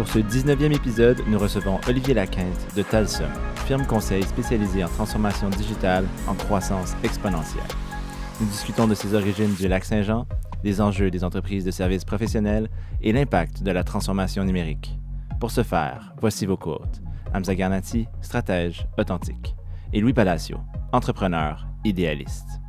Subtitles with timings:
[0.00, 3.28] Pour ce 19e épisode, nous recevons Olivier Laquinte de Talsum,
[3.66, 7.62] firme conseil spécialisée en transformation digitale en croissance exponentielle.
[8.40, 10.26] Nous discutons de ses origines du lac Saint-Jean,
[10.64, 12.70] des enjeux des entreprises de services professionnels
[13.02, 14.98] et l'impact de la transformation numérique.
[15.38, 17.02] Pour ce faire, voici vos côtes.
[17.34, 19.54] Hamza Garnati, stratège authentique,
[19.92, 20.56] et Louis Palacio,
[20.92, 22.59] entrepreneur idéaliste.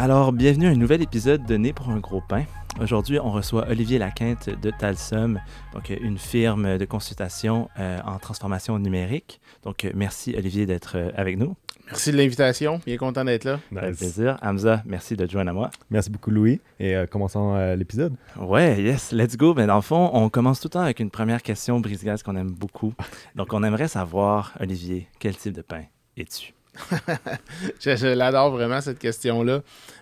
[0.00, 2.44] Alors, bienvenue à un nouvel épisode de Né pour un gros pain.
[2.80, 5.40] Aujourd'hui, on reçoit Olivier Laquinte de Talsum,
[5.74, 9.40] donc une firme de consultation euh, en transformation numérique.
[9.64, 11.56] Donc, euh, merci Olivier d'être euh, avec nous.
[11.86, 12.80] Merci de l'invitation.
[12.86, 13.58] Bien content d'être là.
[13.76, 14.38] Avec plaisir.
[14.40, 15.70] Hamza, merci de te joindre à moi.
[15.90, 16.60] Merci beaucoup, Louis.
[16.78, 18.14] Et commençons l'épisode.
[18.38, 19.52] Ouais, yes, let's go.
[19.54, 22.36] Mais dans le fond, on commence tout le temps avec une première question brise-gaz qu'on
[22.36, 22.92] aime beaucoup.
[23.34, 25.82] Donc, on aimerait savoir, Olivier, quel type de pain
[26.16, 26.52] es-tu?
[27.80, 29.60] je, l'adore vraiment, cette question-là.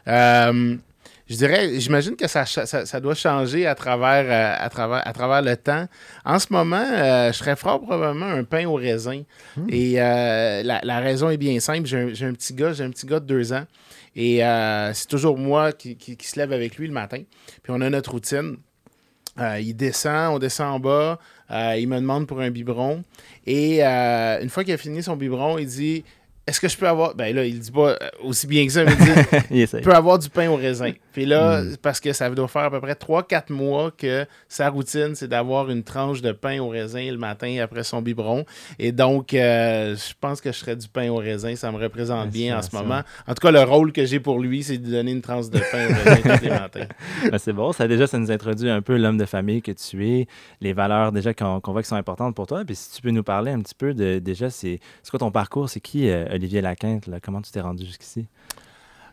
[0.08, 0.76] Euh,
[1.28, 5.42] je dirais, j'imagine que ça, ça, doit changer à travers, euh, à, travers, à travers
[5.42, 5.86] le temps.
[6.24, 9.22] En ce moment, euh, je serais fort probablement un pain au raisin.
[9.56, 9.66] Hmm.
[9.68, 11.86] Et la, raison est bien simple.
[11.86, 13.64] J'ai un, petit gars, j'ai un petit gars de deux ans.
[14.14, 14.40] Et
[14.94, 17.22] c'est toujours moi qui, qui, se lève avec lui le matin.
[17.62, 18.56] Puis on a notre routine.
[19.38, 21.18] il descend, on descend en bas.
[21.76, 23.02] il me demande pour un biberon.
[23.46, 26.04] Et une fois qu'il a fini son biberon, il dit
[26.46, 27.14] est-ce que je peux avoir.
[27.16, 28.92] Ben là, il dit pas euh, aussi bien que ça, mais
[29.50, 30.92] il dit peut avoir du pain au raisin.
[31.12, 31.76] Puis là, hmm.
[31.82, 35.70] parce que ça doit faire à peu près 3-4 mois que sa routine, c'est d'avoir
[35.70, 38.44] une tranche de pain au raisin le matin après son biberon.
[38.78, 41.56] Et donc, euh, je pense que je serais du pain au raisin.
[41.56, 43.00] Ça me représente bien en ce moment.
[43.26, 45.58] En tout cas, le rôle que j'ai pour lui, c'est de donner une tranche de
[45.58, 46.86] pain au raisin tous les matins.
[47.30, 47.72] Ben, c'est bon.
[47.72, 50.26] Ça, déjà, ça nous introduit un peu l'homme de famille que tu es,
[50.60, 52.64] les valeurs déjà qu'on voit qui sont importantes pour toi.
[52.64, 54.78] Puis si tu peux nous parler un petit peu de déjà, c'est
[55.10, 55.68] quoi ton parcours?
[55.68, 57.08] C'est qui, euh, Olivier Laquinte?
[57.22, 58.26] Comment tu t'es rendu jusqu'ici?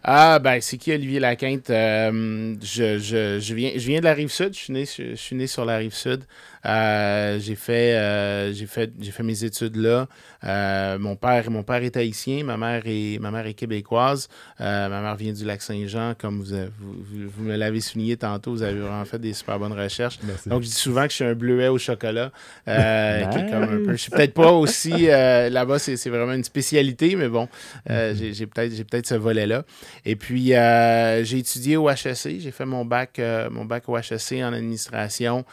[0.03, 1.69] Ah, ben, c'est qui Olivier Laquinte?
[1.69, 4.53] Euh, je, viens, je viens de la rive sud.
[4.53, 6.25] Je suis né, je, suis né sur la rive sud.
[6.65, 10.07] Euh, j'ai fait, euh, j'ai fait, j'ai fait mes études là.
[10.45, 14.29] Euh, mon père, mon père est haïtien, ma mère est, ma mère est québécoise.
[14.59, 18.51] ma mère vient du lac Saint-Jean, comme vous, vous, vous me l'avez souligné tantôt.
[18.51, 20.19] Vous avez vraiment fait des super bonnes recherches.
[20.45, 22.31] Donc, je dis souvent que je suis un bleuet au chocolat,
[22.65, 23.91] qui est comme un peu.
[23.91, 25.79] Je suis peut-être pas aussi là-bas.
[25.79, 27.47] C'est, vraiment une spécialité, mais bon,
[27.89, 28.33] mm-hmm.
[28.33, 29.63] j'ai, peut-être, j'ai peut-être ce volet-là.
[30.05, 32.39] Et puis, j'ai étudié au HEC.
[32.39, 33.19] J'ai fait mon bac,
[33.51, 35.45] mon bac au HEC en administration.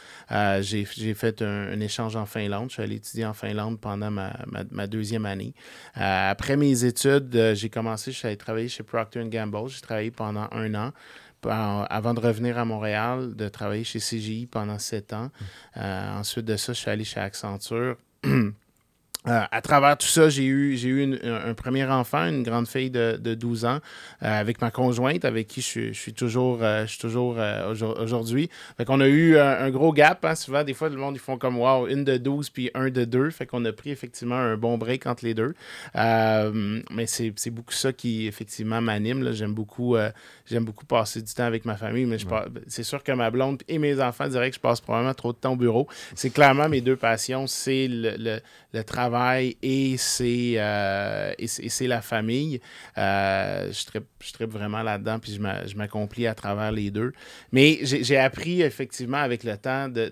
[0.61, 2.69] j'ai j'ai fait un, échange en Finlande.
[2.69, 5.53] Je suis allé étudier en Finlande pendant ma, deuxième année.
[5.97, 9.69] Euh, après mes études, euh, j'ai commencé, je suis allé travailler chez Procter Gamble.
[9.69, 10.91] J'ai travaillé pendant un an
[11.49, 15.31] avant de revenir à Montréal, de travailler chez CGI pendant sept ans.
[15.77, 17.97] Euh, ensuite de ça, je suis allé chez Accenture.
[19.27, 22.89] Euh, à travers tout ça, j'ai eu, j'ai eu un, premier enfant, une grande fille
[22.89, 23.77] de, de 12 ans,
[24.23, 27.37] euh, avec ma conjointe, avec qui je, suis toujours, euh, je suis toujours
[27.99, 28.49] aujourd'hui.
[28.77, 30.25] Fait qu'on a eu un, gros gap.
[30.25, 32.89] Hein, souvent, des fois, le monde, ils font comme wow, une de 12 puis un
[32.89, 33.29] de 2.
[33.29, 35.53] Fait qu'on a pris effectivement un bon break entre les deux.
[35.93, 39.33] mais c'est, beaucoup ça qui, effectivement, m'anime.
[39.33, 39.97] J'aime beaucoup,
[40.49, 42.05] j'aime beaucoup passer du temps avec ma famille.
[42.05, 42.17] Mais
[42.67, 45.37] c'est sûr que ma blonde et mes enfants diraient que je passe probablement trop de
[45.37, 45.87] temps au bureau.
[46.15, 47.45] C'est clairement mes deux passions.
[47.45, 48.39] C'est le,
[48.73, 49.10] le travail
[49.61, 52.59] et c'est, euh, et c'est, la famille.
[52.97, 57.13] Euh, je, tripe, je vraiment là-dedans, puis je m'accomplis à travers les deux.
[57.51, 60.11] Mais j'ai appris effectivement avec le temps de,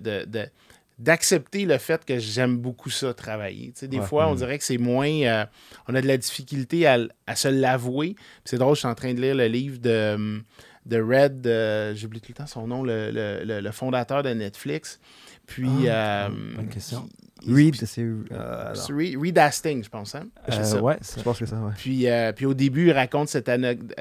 [0.98, 3.74] d'accepter le fait que j'aime beaucoup ça, travailler.
[3.82, 4.38] des fois, on mm.
[4.38, 5.10] dirait que c'est moins...
[5.10, 5.46] Euh,
[5.88, 8.16] on a de la difficulté à, se l'avouer.
[8.44, 10.42] C'est drôle, je suis en train de lire le livre de,
[10.86, 15.00] de Red, j'oublie tout le temps son nom, le, le, fondateur de Netflix.
[15.48, 15.88] Puis...
[15.88, 17.08] Ah, bonne question.
[17.48, 18.02] Reed, c'est.
[18.02, 20.16] Euh, Reed Hastings, je pense.
[20.16, 20.28] Hein?
[20.50, 21.72] Euh, ouais, je pense que ça, ouais.
[21.78, 23.50] Puis, euh, puis au début, il raconte cette,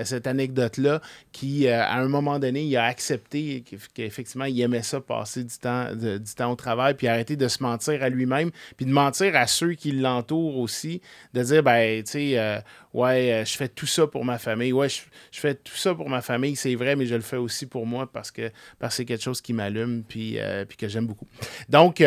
[0.05, 1.00] cette anecdote-là
[1.32, 3.64] qui, à un moment donné, il a accepté
[3.94, 7.62] qu'effectivement, il aimait ça, passer du temps, du temps au travail, puis arrêter de se
[7.62, 11.00] mentir à lui-même, puis de mentir à ceux qui l'entourent aussi,
[11.34, 12.62] de dire, ben, tu sais,
[12.93, 15.00] ouais, je fais tout ça pour ma famille, ouais, je,
[15.32, 18.11] fais tout ça pour ma famille, c'est vrai, mais je le fais aussi pour moi
[18.11, 20.38] parce que, parce que c'est quelque chose qui m'allume, puis,
[20.69, 21.26] puis que j'aime beaucoup.
[21.69, 22.02] Donc,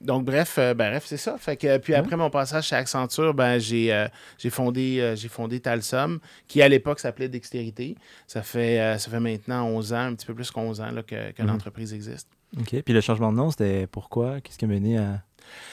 [0.00, 1.36] donc bref, euh, ben, bref, c'est ça.
[1.38, 4.06] Fait que, puis après mon passage chez Accenture, ben, j'ai euh,
[4.38, 7.96] j'ai fondé, euh, j'ai fondé Talsum, qui à l'époque s'appelait Dextérité.
[8.26, 11.02] Ça fait, euh, ça fait maintenant 11 ans, un petit peu plus qu'11 ans là,
[11.02, 11.48] que, que Mhm.
[11.48, 12.28] l'entreprise existe.
[12.58, 12.82] OK.
[12.82, 14.40] Puis le changement de nom, c'était pourquoi?
[14.40, 15.22] Qu'est-ce qui a mené à...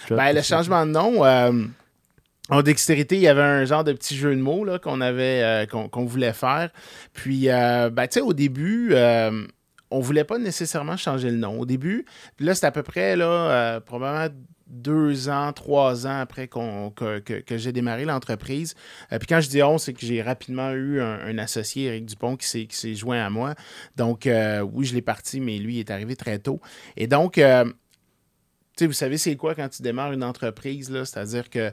[0.09, 1.51] Ben, le changement de nom, euh,
[2.49, 5.43] en dextérité, il y avait un genre de petit jeu de mots là, qu'on avait,
[5.43, 6.69] euh, qu'on, voulait faire.
[7.13, 9.45] Puis, euh, ben, tu sais, au début, euh,
[9.91, 11.59] on voulait pas nécessairement changer le nom.
[11.59, 12.05] Au début,
[12.39, 14.33] là, c'était à peu près, là, euh, probablement
[14.67, 18.75] deux ans, trois ans après que, j'ai démarré l'entreprise.
[19.11, 22.35] Euh, puis quand je dis on, c'est que j'ai rapidement eu un, associé, Eric Dupont,
[22.35, 23.55] qui s'est, joint à moi.
[23.95, 26.59] Donc, euh, oui, je l'ai parti, mais lui il est arrivé très tôt.
[26.97, 27.41] Et donc, tu
[28.83, 31.05] sais, vous savez, c'est quoi quand tu démarres une entreprise, là?
[31.05, 31.71] C'est-à-dire que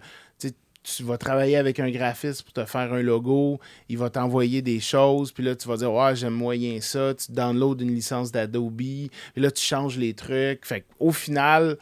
[0.84, 3.58] tu vas travailler avec un graphiste pour te faire un logo,
[3.88, 7.32] il va t'envoyer des choses, puis là, tu vas dire, ouais, j'aime moyen ça, tu
[7.32, 10.64] downloads une licence d'Adobe, puis là, tu changes les trucs.
[10.66, 11.78] Fait au final,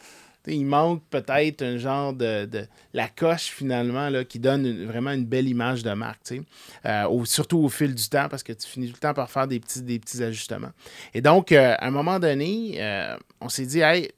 [0.47, 5.47] il manque peut-être un genre de, de- la coche finalement qui donne vraiment une belle
[5.47, 6.33] image de marque.
[6.85, 9.29] Euh, au- surtout au fil du temps parce que tu finis tout le temps par
[9.31, 10.71] faire des petits, des petits ajustements.
[11.13, 14.09] Et donc, euh, à un moment donné, euh, on s'est dit, hey,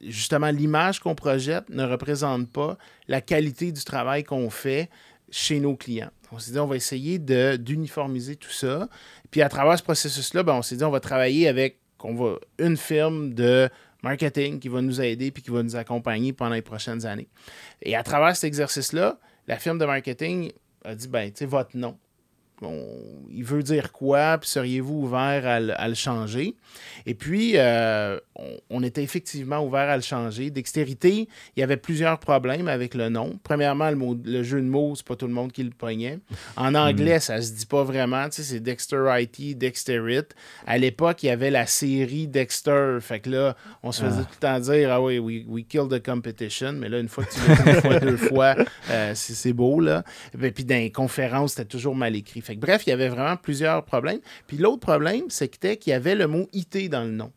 [0.00, 4.88] justement, l'image qu'on projette ne représente pas la qualité du travail qu'on fait
[5.30, 6.10] chez nos clients.
[6.32, 8.88] On s'est dit, on va essayer d'uniformiser tout ça.
[9.30, 11.78] Puis à travers ce processus-là, ben, on s'est dit, on va travailler avec
[12.58, 13.68] une firme de
[14.02, 17.28] marketing qui va nous aider puis qui va nous accompagner pendant les prochaines années.
[17.82, 20.52] Et à travers cet exercice-là, la firme de marketing
[20.84, 21.98] a dit, ben, tu sais, votre nom.
[22.62, 22.84] On-
[23.32, 26.54] il veut dire quoi, puis seriez-vous ouvert à, le- à le changer?
[27.06, 30.50] Et puis, euh, on, on était effectivement ouvert à le changer.
[30.50, 33.38] Dextérité, il y avait plusieurs problèmes avec le nom.
[33.42, 36.18] Premièrement, le, mot- le jeu de mots, c'est pas tout le monde qui le pognait.
[36.56, 38.24] En anglais, ça se dit pas vraiment.
[38.28, 40.20] Tu sais, c'est Dexter IT, Dexterit.
[40.66, 42.98] À l'époque, il y avait la série Dexter.
[43.00, 45.88] Fait que là, on se faisait tout le temps dire Ah oui, we, we killed
[45.90, 46.72] the competition.
[46.74, 48.54] Mais là, une fois que tu l'as une fois, deux fois,
[48.90, 50.04] euh, c'est c'est beau, là.
[50.42, 52.40] Et puis dans les conférences, c'était toujours mal écrit.
[52.50, 54.18] Fait que bref, il y avait vraiment plusieurs problèmes.
[54.48, 57.30] Puis l'autre problème, c'était qu'il y avait le mot IT dans le nom.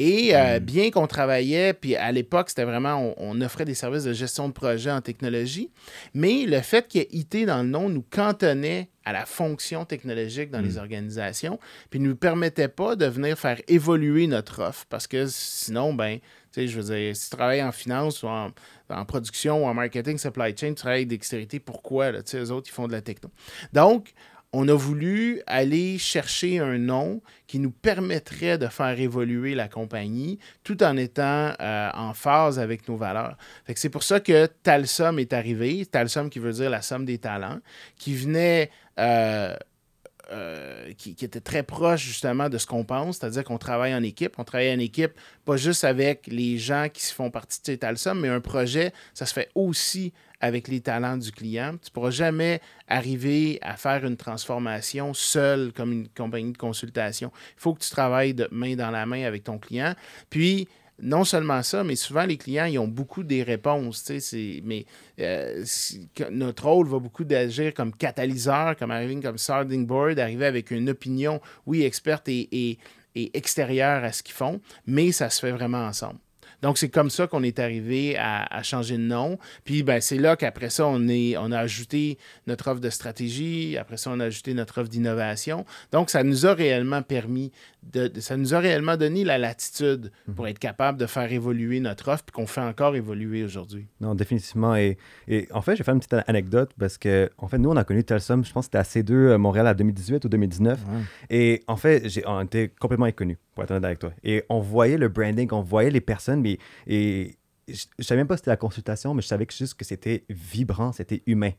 [0.00, 4.02] Et euh, bien qu'on travaillait, puis à l'époque, c'était vraiment, on, on offrait des services
[4.02, 5.70] de gestion de projet en technologie,
[6.14, 9.84] mais le fait qu'il y ait IT dans le nom nous cantonnait à la fonction
[9.84, 11.60] technologique dans les organisations,
[11.90, 16.18] puis ne nous permettait pas de venir faire évoluer notre offre, parce que sinon, ben,
[16.18, 18.50] tu sais, je veux dire, si tu travailles en finance ou en,
[18.88, 22.10] en production ou en marketing, supply chain, tu travailles avec dextérité, pourquoi?
[22.10, 22.22] Là?
[22.22, 23.30] Tu sais, eux autres, ils font de la techno.
[23.72, 24.12] Donc,
[24.52, 30.38] on a voulu aller chercher un nom qui nous permettrait de faire évoluer la compagnie
[30.64, 33.36] tout en étant euh, en phase avec nos valeurs.
[33.76, 37.60] C'est pour ça que Talsum est arrivé, Talsum qui veut dire la somme des talents,
[37.96, 39.54] qui venait euh,
[40.32, 44.34] euh, qui, était très proche justement de ce qu'on pense, c'est-à-dire qu'on travaille en équipe.
[44.38, 45.12] On travaille en équipe,
[45.44, 48.92] pas juste avec les gens qui se font partie de ces Talsum, mais un projet,
[49.12, 51.72] ça se fait aussi avec les talents du client.
[51.82, 57.32] Tu ne pourras jamais arriver à faire une transformation seul comme une compagnie de consultation.
[57.56, 59.94] Il faut que tu travailles de main dans la main avec ton client.
[60.30, 60.68] Puis,
[61.02, 64.10] non seulement ça, mais souvent les clients, ils ont beaucoup des réponses.
[64.64, 64.86] Mais
[65.20, 65.64] euh,
[66.30, 70.90] notre rôle va beaucoup d'agir comme catalyseur, comme arriver comme sounding board, arriver avec une
[70.90, 72.78] opinion, oui, experte et, et-
[73.16, 76.20] et extérieure à ce qu'ils font, mais ça se fait vraiment ensemble.
[76.62, 79.38] Donc, c'est comme ça qu'on est arrivé à, à changer de nom.
[79.64, 83.78] Puis, ben, c'est là qu'après ça, on, est, on a ajouté notre offre de stratégie.
[83.78, 85.64] Après ça, on a ajouté notre offre d'innovation.
[85.90, 87.50] Donc, ça nous a réellement permis,
[87.82, 92.08] de, ça nous a réellement donné la latitude pour être capable de faire évoluer notre
[92.08, 93.86] offre, puis qu'on fait encore évoluer aujourd'hui.
[94.00, 94.76] Non, définitivement.
[94.76, 97.70] Et, et en fait, je vais faire une petite anecdote parce que, en fait, nous,
[97.70, 100.28] on a connu Telsum, je pense que c'était à C2 euh, Montréal à 2018 ou
[100.28, 100.78] 2019.
[100.78, 101.00] Ouais.
[101.30, 104.12] Et en fait, on était complètement inconnus, pour être honnête avec toi.
[104.22, 107.36] Et on voyait le branding, on voyait les personnes, mais et
[107.68, 109.84] je ne savais même pas si c'était la consultation, mais je savais que juste que
[109.84, 111.52] c'était vibrant, c'était humain.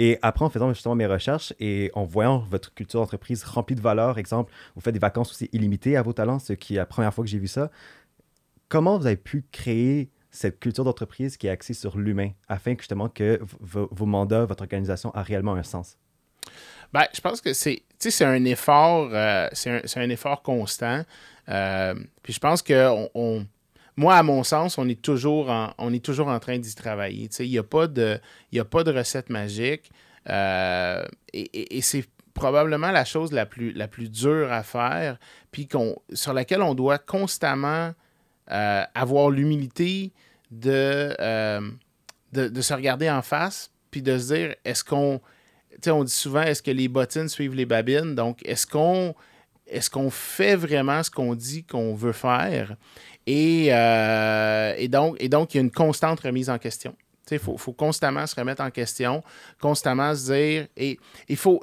[0.00, 3.80] Et après, en faisant justement mes recherches et en voyant votre culture d'entreprise remplie de
[3.80, 6.86] valeurs, exemple, vous faites des vacances aussi illimitées à vos talents, ce qui est la
[6.86, 7.68] première fois que j'ai vu ça.
[8.68, 12.82] Comment vous avez pu créer cette culture d'entreprise qui est axée sur l'humain afin que
[12.82, 15.98] justement que vos- mandats, votre organisation a réellement un sens?
[16.92, 21.02] Ben, je pense que c'est, c'est un effort, euh, c'est un, effort constant.
[21.48, 23.46] Euh, puis je pense que on, on-
[23.98, 25.98] moi, à mon sens, on est toujours en, est
[26.38, 27.28] train d'y travailler.
[27.40, 28.20] Il n'y a pas de,
[28.56, 29.90] a pas de recette magique.
[30.28, 32.04] Euh, et c'est
[32.38, 35.18] probablement la chose la plus, dure à faire,
[35.50, 35.66] puis
[36.12, 37.92] sur laquelle on doit constamment
[38.52, 40.12] euh, avoir l'humilité
[40.52, 41.60] de, euh,
[42.32, 45.20] de, se regarder en face, puis de se dire, est-ce qu'on
[45.86, 48.14] on dit souvent, est-ce que les bottines suivent les babines?
[48.14, 49.14] Donc, est-ce qu'on
[49.66, 52.76] est-ce qu'on fait vraiment ce qu'on dit qu'on veut faire?
[53.30, 56.96] Et, euh, et, donc, et donc, il y a une constante remise en question.
[57.30, 59.22] Il faut, faut, constamment se remettre en question,
[59.60, 61.62] constamment se dire, et il faut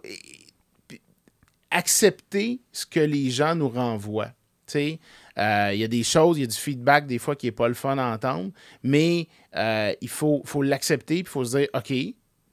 [1.71, 4.31] accepter ce que les gens nous renvoient.
[4.75, 7.51] Euh, il y a des choses, il y a du feedback des fois qui n'est
[7.51, 8.51] pas le fun à entendre,
[8.83, 11.91] mais euh, il faut, faut l'accepter, il faut se dire, OK,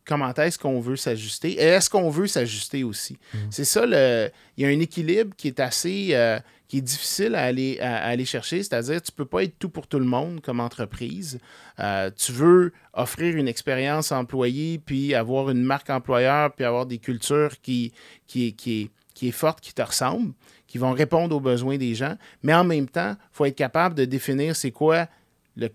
[0.06, 1.52] comment est-ce qu'on veut s'ajuster?
[1.52, 3.18] Et est-ce qu'on veut s'ajuster aussi?
[3.34, 3.38] Mm.
[3.50, 6.38] C'est ça, le, il y a un équilibre qui est assez, euh,
[6.72, 9.68] qui est difficile à aller, à, aller chercher, c'est-à-dire tu ne peux pas être tout
[9.68, 11.38] pour tout le monde comme entreprise.
[11.78, 16.96] Euh, tu veux offrir une expérience employée, puis avoir une marque employeur, puis avoir des
[16.96, 17.92] cultures qui,
[18.26, 20.32] qui, qui, qui est forte, qui te ressemble,
[20.66, 23.94] qui vont répondre aux besoins des gens, mais en même temps, il faut être capable
[23.94, 25.08] de définir c'est quoi
[25.56, 25.68] le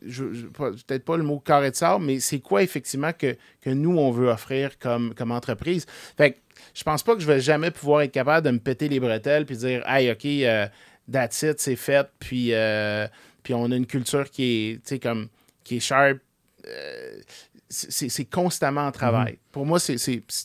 [0.00, 4.28] peut-être pas le mot carré de sable, mais c'est quoi effectivement que, nous, on veut
[4.28, 5.84] offrir comme, comme entreprise.
[6.16, 6.38] Fait que
[6.74, 9.46] je pense pas que je vais jamais pouvoir être capable de me péter les bretelles
[9.46, 10.66] puis dire Hey, OK, euh,
[11.10, 13.06] that's it, c'est fait, puis, euh,
[13.42, 15.28] puis on a une culture qui est, comme,
[15.64, 16.18] qui est sharp.
[16.66, 17.20] Euh,
[17.68, 19.34] c'est constamment en travail.
[19.34, 19.52] Mm-hmm.
[19.52, 19.96] Pour moi, c'est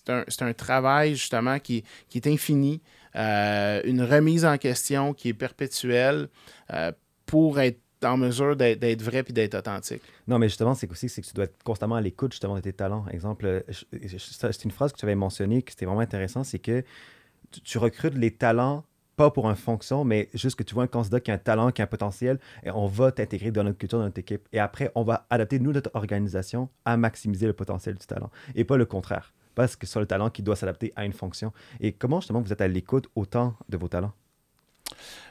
[0.10, 2.82] un, un, travail justement qui, qui est infini,
[3.16, 6.30] une remise en question qui est perpétuelle
[7.26, 10.02] pour être en mesure d'être vrai puis d'être authentique.
[10.28, 12.74] Non, mais justement, c'est aussi que tu dois être constamment à l'écoute justement de tes
[12.74, 13.06] talents.
[13.12, 13.64] Exemple,
[14.02, 16.84] c'est une phrase que tu avais mentionnée qui était vraiment intéressant, c'est que
[17.64, 18.84] tu, recrutes les talents
[19.16, 21.72] pas pour une fonction, mais juste que tu vois un candidat qui a un talent,
[21.72, 24.48] qui a un potentiel, et on va t'intégrer dans notre culture, dans notre équipe.
[24.52, 28.66] Et après, on va adapter, nous, notre organisation, à maximiser le potentiel du talent, et
[28.66, 29.34] pas le contraire.
[29.54, 31.54] Parce que c'est le talent qui doit s'adapter à une fonction.
[31.80, 34.12] Et comment, justement, vous êtes à l'écoute autant de vos talents?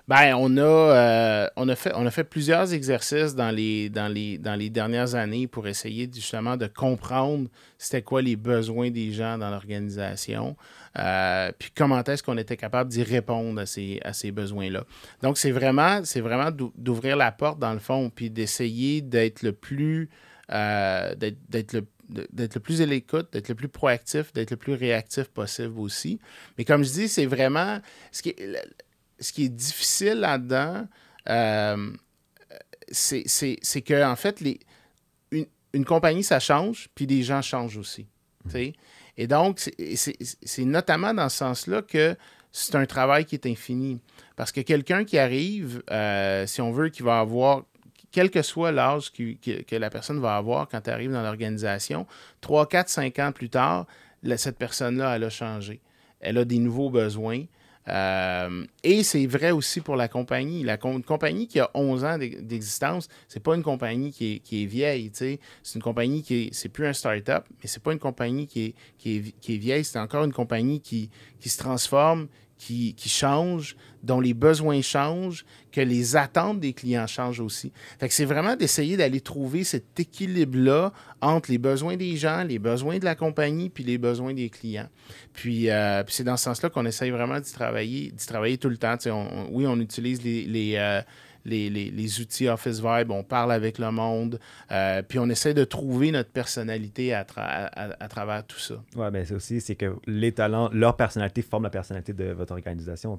[0.06, 4.08] Ben, on a, euh, on, a fait, on a fait plusieurs exercices dans les, dans,
[4.12, 9.12] les, dans les dernières années pour essayer justement de comprendre c'était quoi les besoins des
[9.12, 10.56] gens dans l'organisation,
[10.98, 14.84] euh, puis comment est-ce qu'on était capable d'y répondre à ces, à ces besoins-là.
[15.22, 19.52] Donc, c'est vraiment, c'est vraiment d'ouvrir la porte, dans le fond, puis d'essayer d'être le
[19.52, 20.10] plus...
[20.52, 24.74] Euh, d'être le d'être le plus à l'écoute, d'être le plus proactif, d'être le plus
[24.74, 26.18] réactif possible aussi.
[26.58, 27.80] Mais comme je dis, c'est vraiment
[28.12, 28.34] ce qui
[29.20, 30.86] ce qui est difficile là-dedans,
[31.28, 31.90] euh,
[32.90, 34.42] c'est que, en fait,
[35.72, 38.06] une, compagnie, ça change, puis les gens changent aussi.
[39.16, 42.16] Et donc, c'est notamment dans ce sens-là que
[42.52, 44.00] c'est un travail qui est infini.
[44.36, 47.64] Parce que quelqu'un qui arrive, euh, si on veut, qui va avoir,
[48.12, 52.06] quel que soit l'âge que, la personne va avoir quand elle arrive dans l'organisation,
[52.40, 53.86] 3, 4, 5 ans plus tard,
[54.36, 55.80] cette personne-là, elle a changé.
[56.20, 57.44] Elle a des nouveaux besoins.
[57.88, 60.62] Euh, et c'est vrai aussi pour la compagnie.
[60.62, 65.10] La compagnie qui a 11 ans d'existence, c'est pas une compagnie qui est, vieille.
[65.12, 65.38] C'est
[65.74, 66.54] une compagnie qui est.
[66.54, 68.74] C'est plus un start-up, mais c'est pas une compagnie qui
[69.04, 69.84] est, vieille.
[69.84, 71.10] C'est encore une compagnie qui
[71.44, 72.28] se transforme,
[72.64, 77.72] qui, changent, dont les besoins changent, que les attentes des clients changent aussi.
[78.00, 82.98] Que c'est vraiment d'essayer d'aller trouver cet équilibre-là entre les besoins des gens, les besoins
[82.98, 84.88] de la compagnie, puis les besoins des clients.
[85.32, 88.76] Puis, euh, c'est dans ce sens-là qu'on essaye vraiment d'y travailler, d'y travailler tout le
[88.78, 88.96] temps.
[89.50, 91.02] oui, on utilise les, les, euh,
[91.44, 94.38] les, outils Office Vibe, on parle avec le monde,
[94.70, 98.82] euh, puis on essaie de trouver notre personnalité à, à, travers tout ça.
[98.96, 102.52] Oui, mais c'est aussi, c'est que les talents, leur personnalité forme la personnalité de votre
[102.52, 103.18] organisation.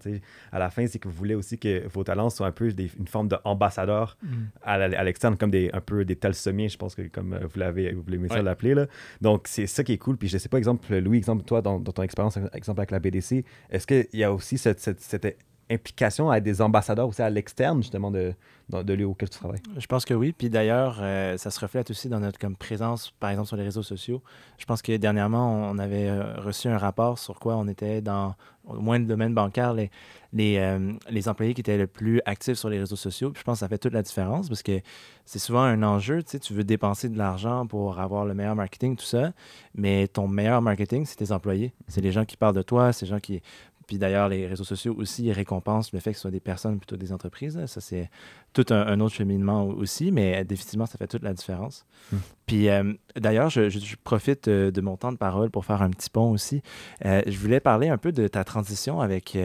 [0.52, 3.08] À la fin, c'est que vous voulez aussi que vos talents soient un peu une
[3.08, 4.28] forme d'ambassadeur mm.
[4.64, 7.94] à l'externe, comme des, un peu des sommiers, je pense que comme euh, vous l'avez,
[7.94, 8.86] vous voulez ça l'appeler.
[9.22, 10.18] Donc, c'est ça qui est cool.
[10.18, 13.44] Puis je sais pas, exemple, Louis, exemple, toi, dans, ton expérience, exemple avec la BDC,
[13.70, 15.38] est-ce qu'il y a aussi cette, cette, cette
[15.70, 18.34] implication à des ambassadeurs aussi à l'externe, justement, de,
[18.70, 19.62] de, lieu auquel tu travailles?
[19.78, 20.32] Je pense que oui.
[20.32, 23.64] Puis d'ailleurs, euh, ça se reflète aussi dans notre comme, présence, par exemple, sur les
[23.64, 24.22] réseaux sociaux.
[24.58, 28.36] Je pense que dernièrement, on avait euh, reçu un rapport sur quoi on était dans,
[28.68, 29.90] au moins le domaine bancaire, les,
[30.34, 33.32] les, euh, les employés qui étaient le plus actifs sur les réseaux sociaux.
[33.32, 34.82] Puis je pense que ça fait toute la différence parce que
[35.26, 36.22] c'est souvent un enjeu.
[36.24, 39.32] Tu sais, tu veux dépenser de l'argent pour avoir le meilleur marketing, tout ça.
[39.74, 41.74] Mais ton meilleur marketing, c'est tes employés.
[41.88, 43.42] C'est les gens qui parlent de toi, c'est les gens qui
[43.88, 46.98] puis d'ailleurs, les réseaux sociaux aussi récompensent le fait que ce soit des personnes plutôt
[46.98, 47.64] des entreprises.
[47.66, 48.10] Ça, c'est
[48.54, 51.86] tout un, autre cheminement aussi, mais définitivement, ça fait toute la différence.
[52.12, 52.18] Hmm.
[52.46, 56.10] Puis euh, d'ailleurs, je, profite euh, de mon temps de parole pour faire un petit
[56.10, 56.62] pont aussi.
[57.04, 59.38] Euh, je voulais parler un peu de ta transition avec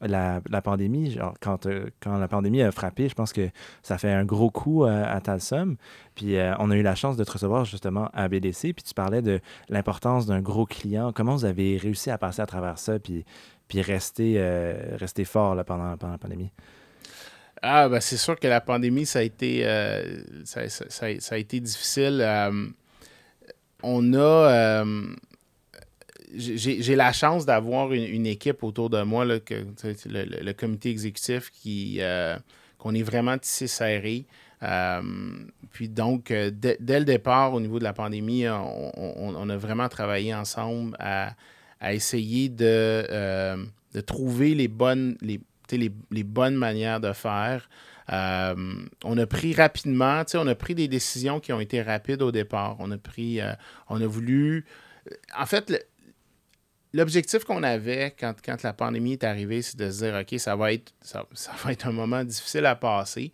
[0.00, 1.12] la, pandémie.
[1.12, 1.68] Genre, quand,
[2.00, 3.48] quand la pandémie a frappé, je pense que
[3.82, 5.76] ça fait un gros coup à Talsum.
[6.14, 8.72] Puis on a eu la chance de te recevoir justement à BDC.
[8.74, 11.12] Puis tu parlais de l'importance d'un gros client.
[11.14, 12.98] Comment vous avez réussi à passer à travers ça?
[12.98, 13.24] Puis
[13.68, 16.50] puis rester, euh, rester fort là, pendant, pendant la pandémie?
[17.60, 20.64] Ah, ben c'est sûr que la pandémie, ça a été, euh, ça,
[21.06, 22.20] a été difficile.
[22.22, 22.66] Euh,
[23.82, 24.84] on a.
[26.34, 29.66] j'ai la chance d'avoir une, équipe autour de moi, là, que,
[30.06, 32.00] le, comité exécutif, qui
[32.78, 34.24] qu'on est vraiment tissé serré.
[35.72, 40.32] Puis donc, dès, le départ, au niveau de la pandémie, on- on a vraiment travaillé
[40.32, 41.34] ensemble à,
[41.80, 47.68] à essayer de, euh, de trouver les bonnes, les, les, les bonnes manières de faire.
[48.10, 48.54] Euh,
[49.04, 52.76] on a pris rapidement, on a pris des décisions qui ont été rapides au départ.
[52.78, 53.52] On a pris, euh,
[53.88, 54.64] on a voulu.
[55.36, 55.86] En fait,
[56.92, 60.56] l'objectif qu'on avait quand, quand la pandémie est arrivée, c'est de se dire, OK, ça
[60.56, 61.26] va être, ça,
[61.64, 63.32] va être un moment difficile à passer.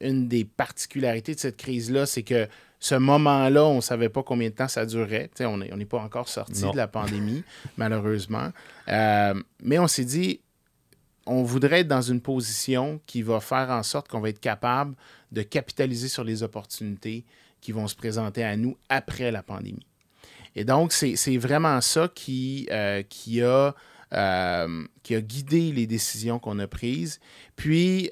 [0.00, 2.48] Une des particularités de cette crise-là, c'est que
[2.86, 5.28] ce moment-là, on ne savait pas combien de temps ça durait.
[5.40, 7.42] On n'est on pas encore sorti de la pandémie,
[7.76, 8.50] malheureusement.
[8.88, 10.40] Euh, mais on s'est dit,
[11.26, 14.94] on voudrait être dans une position qui va faire en sorte qu'on va être capable
[15.32, 17.24] de capitaliser sur les opportunités
[17.60, 19.86] qui vont se présenter à nous après la pandémie.
[20.54, 23.74] Et donc, c'est vraiment ça qui, euh, qui, a,
[24.12, 27.18] euh, qui a guidé les décisions qu'on a prises.
[27.56, 28.08] Puis,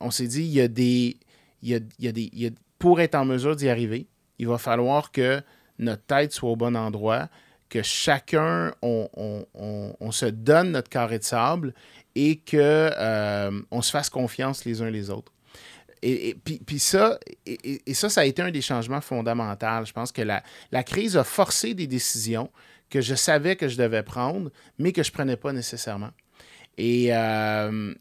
[0.00, 1.18] on s'est dit, il y a des.
[1.60, 3.68] Il y a, il y a des il y a- pour être en mesure d'y
[3.68, 4.08] arriver,
[4.38, 5.42] il va falloir que
[5.78, 7.28] notre tête soit au bon endroit,
[7.68, 11.74] que chacun, on, se donne notre carré de sable
[12.14, 12.56] et que
[12.96, 15.32] euh, on se fasse confiance les uns les autres.
[16.02, 17.18] Et, puis, ça,
[17.92, 19.84] ça, a été un des changements fondamentaux.
[19.84, 20.42] Je pense que la,
[20.84, 22.50] crise a forcé des décisions
[22.88, 26.10] que je savais que je devais prendre, mais que je ne prenais pas nécessairement.
[26.78, 27.94] Et, euh,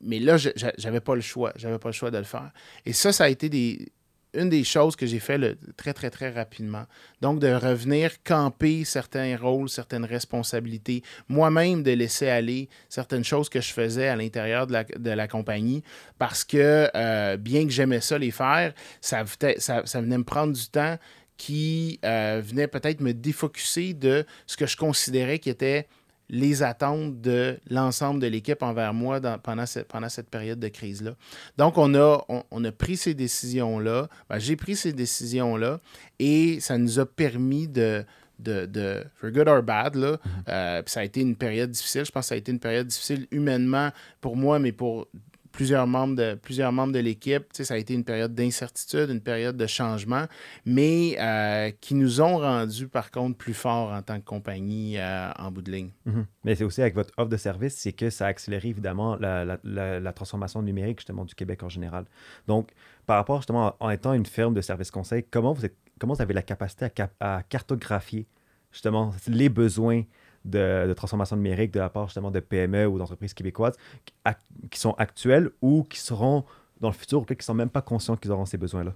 [0.00, 0.50] mais là, je
[0.84, 1.52] n'avais pas le choix.
[1.56, 2.52] J'avais pas le choix de le faire.
[2.86, 3.88] Et ça, ça a été des,
[4.34, 6.84] une des choses que j'ai fait très, très, très rapidement.
[7.20, 13.60] Donc, de revenir camper certains rôles, certaines responsabilités, moi-même de laisser aller certaines choses que
[13.60, 15.82] je faisais à l'intérieur de la, compagnie,
[16.18, 20.24] parce que euh, bien que j'aimais ça les faire, ça, venait- ça, ça venait me
[20.24, 20.98] prendre du temps
[21.36, 25.88] qui euh, venait peut-être me défocuser de ce que je considérais qui était
[26.34, 30.68] les attentes de l'ensemble de l'équipe envers moi dans- pendant, cette, pendant cette période de
[30.68, 31.12] crise-là.
[31.56, 34.08] Donc, on a, on, on a pris ces décisions-là.
[34.28, 35.80] Ben, J'ai pris ces décisions-là
[36.18, 38.04] et ça nous a permis de,
[38.40, 40.18] de, de for good or bad, là,
[40.48, 42.04] euh, puis ça a été une période difficile.
[42.04, 45.06] Je pense que ça a été une période difficile humainement pour moi, mais pour
[45.54, 47.44] plusieurs membres de, plusieurs membres de l'équipe.
[47.52, 50.26] Tu sais, ça a été une période d'incertitude, une période de changement,
[50.66, 55.30] mais euh, qui nous ont rendus, par contre, plus forts en tant que compagnie euh,
[55.38, 55.90] en bout de ligne.
[56.06, 56.26] Mhm.
[56.44, 60.12] Mais c'est aussi avec votre offre de service, c'est que ça a accéléré évidemment la,
[60.12, 62.04] transformation numérique justement du Québec en général.
[62.48, 62.70] Donc,
[63.06, 66.22] par rapport justement en étant une firme de service conseil, comment vous, êtes, comment vous
[66.22, 68.26] avez la capacité à, cap- à cartographier
[68.72, 70.02] justement les besoins
[70.44, 73.76] de, transformation numérique de la part justement de PME ou d'entreprises québécoises
[74.70, 76.44] qui sont actuelles ou qui seront
[76.80, 78.92] dans le futur ou qui ne sont même pas conscients qu'ils auront ces besoins-là?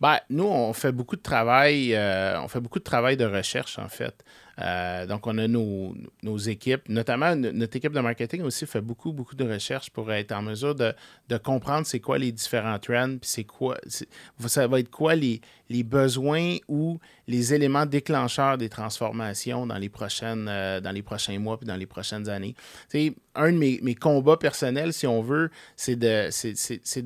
[0.00, 3.78] Ben, nous, on fait beaucoup de travail, euh, on fait beaucoup de travail de recherche,
[3.78, 4.24] en fait.
[4.60, 5.94] Euh, donc, on a nos,
[6.38, 10.32] équipes, notamment no- notre équipe de marketing aussi fait beaucoup, beaucoup de recherche pour être
[10.32, 10.94] en mesure de,
[11.38, 14.08] comprendre c'est quoi les différents trends, puis c'est quoi, c'est-
[14.46, 15.40] ça va être quoi les,
[15.84, 21.58] besoins ou les éléments déclencheurs des transformations dans les, prochaines, euh, dans les prochains mois
[21.58, 22.54] puis dans les prochaines années.
[22.88, 27.02] Sais, un de mes, combats personnels, si on veut, c'est de, c'est, c'est- c'est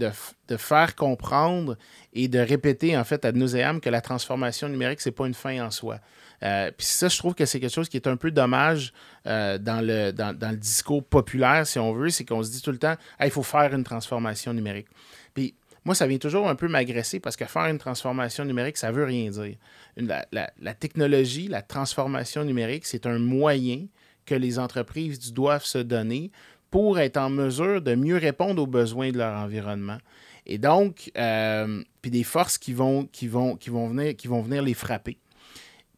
[0.56, 1.76] faire comprendre
[2.12, 5.64] et de répéter, en fait, ad nauseam que la transformation numérique, c'est pas une fin
[5.64, 5.98] en soi.
[6.42, 8.92] Euh, Puis ça, je trouve que c'est quelque chose qui est un peu dommage
[9.26, 12.72] euh, dans, le, dans, le discours populaire, si on veut, c'est qu'on se dit tout
[12.72, 14.86] le temps, il faut faire une transformation numérique.
[15.34, 18.90] Puis moi, ça vient toujours un peu m'agresser parce que faire une transformation numérique, ça
[18.90, 19.56] veut rien dire.
[19.96, 23.86] La technologie, la transformation numérique, c'est un moyen
[24.26, 26.30] que les entreprises doivent se donner
[26.70, 29.98] pour être en mesure de mieux répondre aux besoins de leur environnement.
[30.46, 34.40] Et donc, euh, puis des forces qui vont, qui, vont, qui, vont venir, qui vont
[34.40, 35.18] venir les frapper.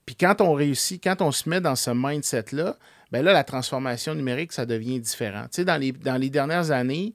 [0.06, 2.76] Puis quand on réussit, quand on se met dans ce mindset-là,
[3.10, 5.42] ben là, la transformation numérique, ça devient différent.
[5.44, 7.14] Tu sais, dans les, dans les dernières années,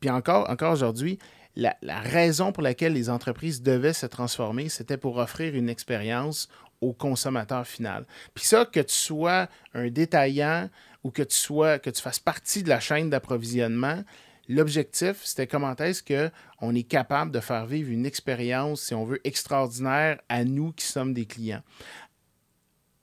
[0.00, 1.18] puis encore, encore aujourd'hui,
[1.56, 6.48] la, raison pour laquelle les entreprises devaient se transformer, c'était pour offrir une expérience
[6.80, 8.06] au consommateur final.
[8.34, 10.68] Puis ça, que tu sois un détaillant
[11.02, 14.04] ou que tu sois, que tu fasses partie de la chaîne d'approvisionnement,
[14.48, 19.20] l'objectif, c'était comment est-ce qu'on est capable de faire vivre une expérience, si on veut,
[19.24, 21.62] extraordinaire à nous qui sommes des clients.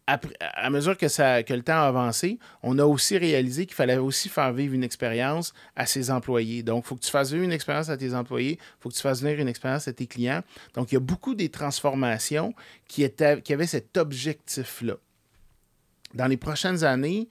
[0.08, 3.98] À mesure que, ça, que le temps a avancé, on a aussi réalisé qu'il fallait
[3.98, 6.62] aussi faire vivre une expérience à ses employés.
[6.62, 8.94] Donc, il faut que tu fasses vivre une expérience à tes employés, il faut que
[8.94, 10.44] tu fasses vivre une expérience à tes clients.
[10.76, 12.54] Donc, il y a beaucoup des transformations
[12.88, 14.98] qui avaient cet objectif-là.
[16.14, 17.28] Dans les prochaines années,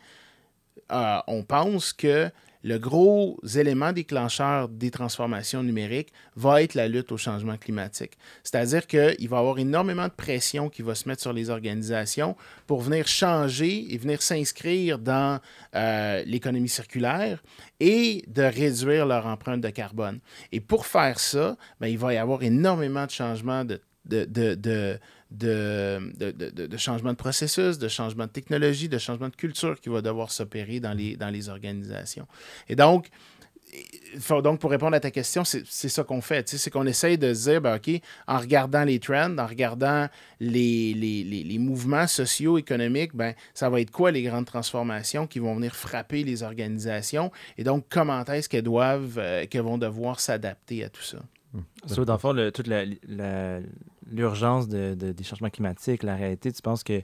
[0.91, 2.29] euh, on pense que
[2.65, 8.13] le gros élément déclencheur des transformations numériques va être la lutte au changement climatique.
[8.43, 12.35] C'est-à-dire qu'il va y avoir énormément de pression qui va se mettre sur les organisations
[12.67, 15.41] pour venir changer et venir s'inscrire dans
[15.75, 17.43] euh, l'économie circulaire
[17.81, 20.21] et de réduire leur empreinte de carbone.
[20.51, 24.55] Et pour faire ça, ben, il va y avoir énormément de changements de, de, de,
[24.55, 24.99] de
[25.35, 29.89] de, de, de, changement de processus, de changement de technologie, de changement de culture qui
[29.89, 32.27] va devoir s'opérer dans les, dans les organisations.
[32.69, 33.09] Et donc,
[34.43, 36.49] donc, pour répondre à ta question, c'est ça qu'on fait.
[36.49, 40.95] C'est qu'on essaye de se dire, ben, OK, en regardant les trends, en regardant les,
[40.95, 45.57] les, les, mouvements sociaux, économiques, ben, ça va être quoi les grandes transformations qui vont
[45.57, 47.33] venir frapper les organisations?
[47.59, 51.19] Et donc, comment est-ce qu'elles doivent, euh, qu'elles vont devoir s'adapter à tout ça?
[51.87, 52.69] So, dans le fond, toute
[54.11, 57.03] l'urgence de, des changements climatiques, la réalité, tu penses que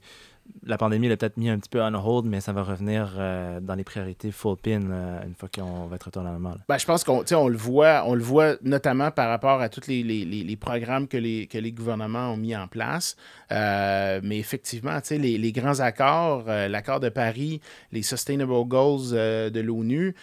[0.65, 3.61] la pandémie l'a peut-être mis un petit peu on hold, mais ça va revenir euh,
[3.61, 6.61] dans les priorités full pin euh, une fois qu'on va être retourné à la normale.
[6.69, 9.87] Ben, je pense qu'on on le voit, on le voit notamment par rapport à tous
[9.87, 13.17] les, les, les, programmes que les, que les gouvernements ont mis en place.
[13.53, 17.61] Euh, mais effectivement, les, les grands accords, l'accord de Paris,
[17.93, 20.15] les Sustainable Goals de l'ONU,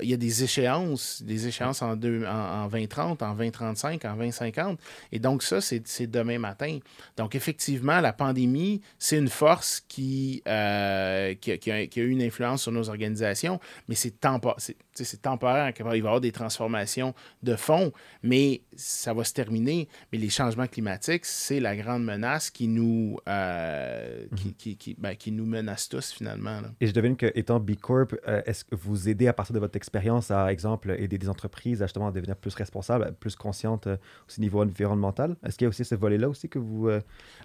[0.00, 4.16] il y a des échéances, des échéances en, deux, en, en 2030, en 2035, en
[4.16, 4.78] 2050.
[5.12, 6.78] Et donc ça, c'est demain matin.
[7.16, 12.72] Donc effectivement, la pandémie, c'est une force qui, euh, qui, a, eu une influence sur
[12.72, 14.58] nos organisations, mais c'est temporaire.
[14.94, 19.88] C'est temporaire, il va y avoir des transformations de fond, mais ça va se terminer.
[20.12, 24.52] Mais les changements climatiques, c'est la grande menace qui nous, euh, mhm.
[24.54, 26.60] qui, qui, ben, qui, nous menace tous finalement.
[26.80, 29.60] Et je devine que, étant B Corp, euh, est-ce que vous aidez à partir de
[29.60, 34.40] votre expérience à, exemple, aider des entreprises à justement devenir plus responsables, plus conscientes au
[34.40, 35.36] niveau environnemental?
[35.46, 36.90] Est-ce qu'il y a aussi ce volet-là aussi que vous.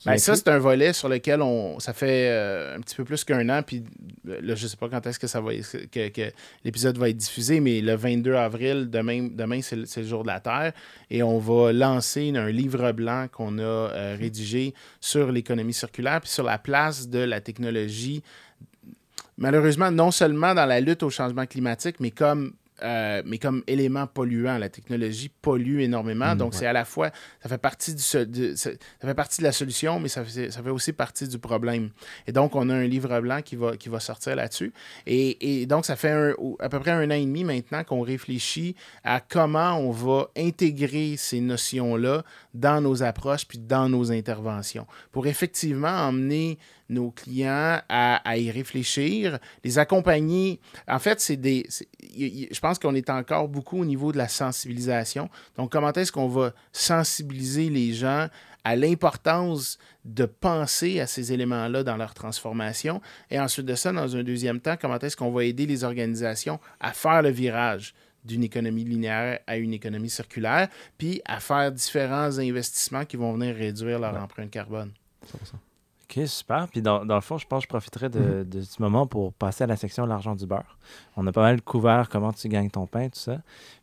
[0.06, 3.24] Ben, ça, c'est un volet sur lequel on, ça fait euh, un petit peu plus
[3.24, 3.84] qu'un an, puis
[4.28, 6.32] euh, là, je sais pas quand est-ce que ça va que,
[6.64, 10.74] l'épisode va être diffusé, mais le 22 avril, demain, c'est le, jour de la Terre,
[11.10, 16.30] et on va lancer un livre blanc qu'on a euh, rédigé sur l'économie circulaire, puis
[16.30, 18.24] sur la place de la technologie.
[19.38, 24.08] Malheureusement, non seulement dans la lutte au changement climatique, mais comme euh, mais comme élément
[24.08, 24.58] polluant.
[24.58, 26.36] La technologie pollue énormément.
[26.36, 27.12] Mm, donc, c'est à la fois,
[27.42, 28.26] ça fait, partie du, ça
[29.02, 31.90] fait partie de la solution, mais ça fait, ça fait aussi partie du problème.
[32.28, 34.74] Et donc, on a un livre blanc qui va, qui va sortir là-dessus.
[35.06, 38.02] Et, et, donc, ça fait un, à peu près un an et demi maintenant qu'on
[38.02, 44.88] réfléchit à comment on va intégrer ces notions-là dans nos approches puis dans nos interventions
[45.12, 46.58] pour effectivement emmener
[46.90, 50.60] nos clients à, y réfléchir, les accompagner.
[50.88, 51.68] En fait, c'est des.
[52.18, 55.30] Je pense qu'on est encore beaucoup au niveau de la sensibilisation.
[55.58, 58.28] Donc, comment est-ce qu'on va sensibiliser les gens
[58.64, 63.02] à l'importance de penser à ces éléments-là dans leur transformation?
[63.32, 66.60] Et ensuite de ça, dans un deuxième temps, comment est-ce qu'on va aider les organisations
[66.80, 67.94] à faire le virage
[68.24, 70.68] d'une économie linéaire à une économie circulaire,
[70.98, 74.92] puis à faire différents investissements qui vont venir réduire leur empreinte carbone?
[76.10, 76.68] OK, super.
[76.68, 79.34] Puis dans, dans, le fond, je pense que je profiterai de, de, ce moment pour
[79.34, 80.78] passer à la section l'argent du beurre.
[81.18, 83.40] On a pas mal couvert comment tu gagnes ton pain, tout ça.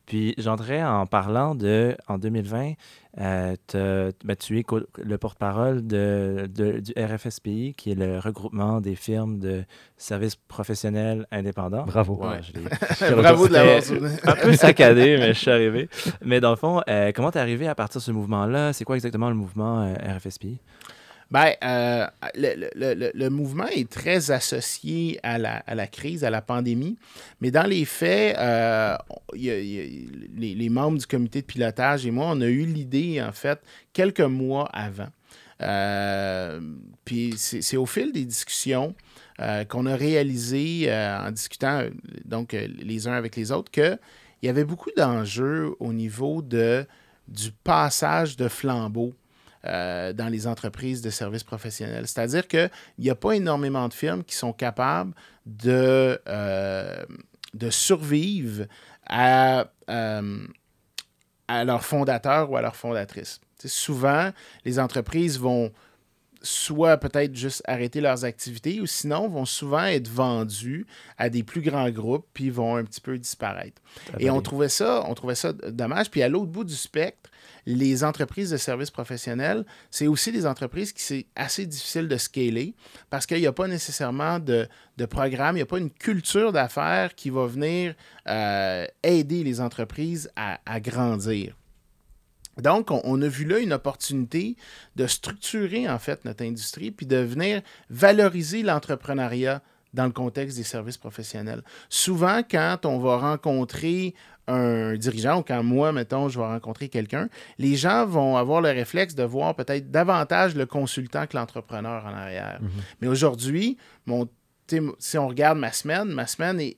[0.06, 2.72] Puis j'entrais en parlant de, en 2020,
[3.18, 4.64] euh, ben, tu es
[5.02, 9.64] le porte-parole de, de, du RFSPI, qui est le regroupement des firmes de
[9.96, 11.85] services professionnels indépendants.
[11.85, 12.16] Bravo.
[13.16, 13.82] Bravo de l'avoir
[14.24, 15.88] Un peu saccadé, mais je suis arrivé.
[16.24, 18.72] Mais dans le fond, euh, comment tu es arrivé à partir de ce mouvement-là?
[18.72, 20.58] C'est quoi exactement le mouvement euh, RFSPI?
[21.33, 26.99] Ben, euh, le, mouvement est très associé à la, crise, à la pandémie,
[27.40, 28.95] mais dans les faits, euh,
[29.33, 33.62] les, membres du comité de pilotage et moi, on a eu l'idée, en fait,
[33.95, 35.09] quelques mois avant.
[35.62, 36.61] Euh,
[37.07, 38.95] puis c'est au fil des discussions
[39.71, 41.85] qu'on a réalisé, en discutant
[42.27, 43.99] donc les uns avec les autres, qu'il
[44.42, 46.85] y avait beaucoup d'enjeux au niveau de,
[47.27, 49.14] du passage de flambeau
[49.64, 52.09] euh, dans les entreprises de services professionnels.
[52.09, 55.14] C'est-à-dire qu'il n'y a pas énormément de firmes qui sont capables
[55.46, 57.05] de, euh,
[57.55, 58.66] de survivre
[59.07, 60.46] à, euh,
[61.46, 63.40] à leur fondateur ou à leur fondatrice.
[63.64, 64.33] souvent,
[64.64, 65.72] les entreprises vont
[66.42, 70.87] soit peut-être juste arrêter leurs activités ou sinon vont souvent être vendus
[71.18, 73.81] à des plus grands groupes puis vont un petit peu disparaître.
[74.18, 76.11] Et on trouvait ça, on trouvait ça dommage.
[76.11, 77.31] Puis à l'autre bout du spectre,
[77.66, 82.74] les entreprises de services professionnels, c'est aussi des entreprises qui c'est assez difficile de scaler
[83.11, 84.68] parce qu'il n'y a pas nécessairement de,
[85.09, 87.94] programme, il n'y a pas une culture d'affaires qui va venir
[88.28, 91.57] euh, aider les entreprises à, grandir.
[92.61, 94.57] Donc, on, a vu là une opportunité
[94.97, 99.62] de structurer en fait notre industrie puis de venir valoriser l'entrepreneuriat
[99.95, 101.62] dans le contexte des services professionnels.
[101.88, 104.15] Souvent, quand on va rencontrer
[104.49, 108.71] un dirigeant ou quand moi, mettons, je vais rencontrer quelqu'un, les gens vont avoir le
[108.71, 112.61] réflexe de voir peut-être davantage le consultant que l'entrepreneur en arrière.
[113.01, 113.77] Mais aujourd'hui,
[114.99, 116.77] si on regarde ma semaine, ma semaine est,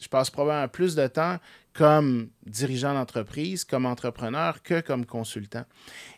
[0.00, 1.38] je passe probablement plus de temps
[1.72, 5.64] comme dirigeant d'entreprise, comme entrepreneur, que comme consultant.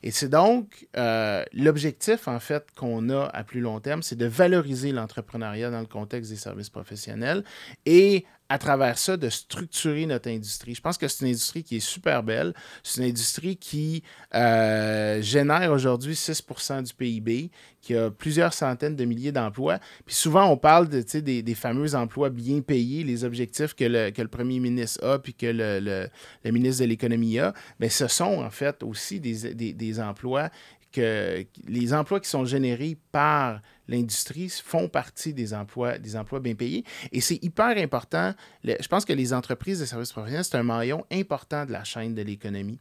[0.03, 4.27] Et c'est donc euh, l'objectif, en fait, qu'on a à plus long terme, c'est de
[4.27, 7.45] valoriser l'entrepreneuriat dans le contexte des services professionnels
[7.87, 10.75] et à travers ça, de structurer notre industrie.
[10.75, 12.53] Je pense que c'est une industrie qui est super belle.
[12.83, 14.03] C'est une industrie qui
[14.35, 19.79] euh, génère aujourd'hui 6% du PIB, qui a plusieurs centaines de milliers d'emplois.
[20.05, 24.11] Puis souvent, on parle de, des, des fameux emplois bien payés, les objectifs que le,
[24.11, 26.09] que le premier ministre a, puis que le, le,
[26.45, 27.55] le ministre de l'Économie a.
[27.81, 30.51] Mais ce sont en fait aussi des, des, emplois
[30.93, 36.55] que les emplois qui sont générés par l'industrie font partie des emplois, des emplois bien
[36.55, 36.85] payés.
[37.13, 38.35] Et c'est hyper important.
[38.65, 42.15] Je pense que les entreprises de services professionnels, c'est un maillon important de la chaîne
[42.15, 42.79] de l'économie.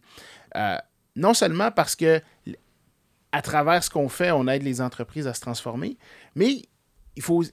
[0.55, 0.77] Euh,
[1.15, 2.21] non seulement parce que
[3.31, 5.97] à travers ce qu'on fait, on aide les entreprises à se transformer,
[6.35, 6.63] mais
[7.15, 7.43] il faut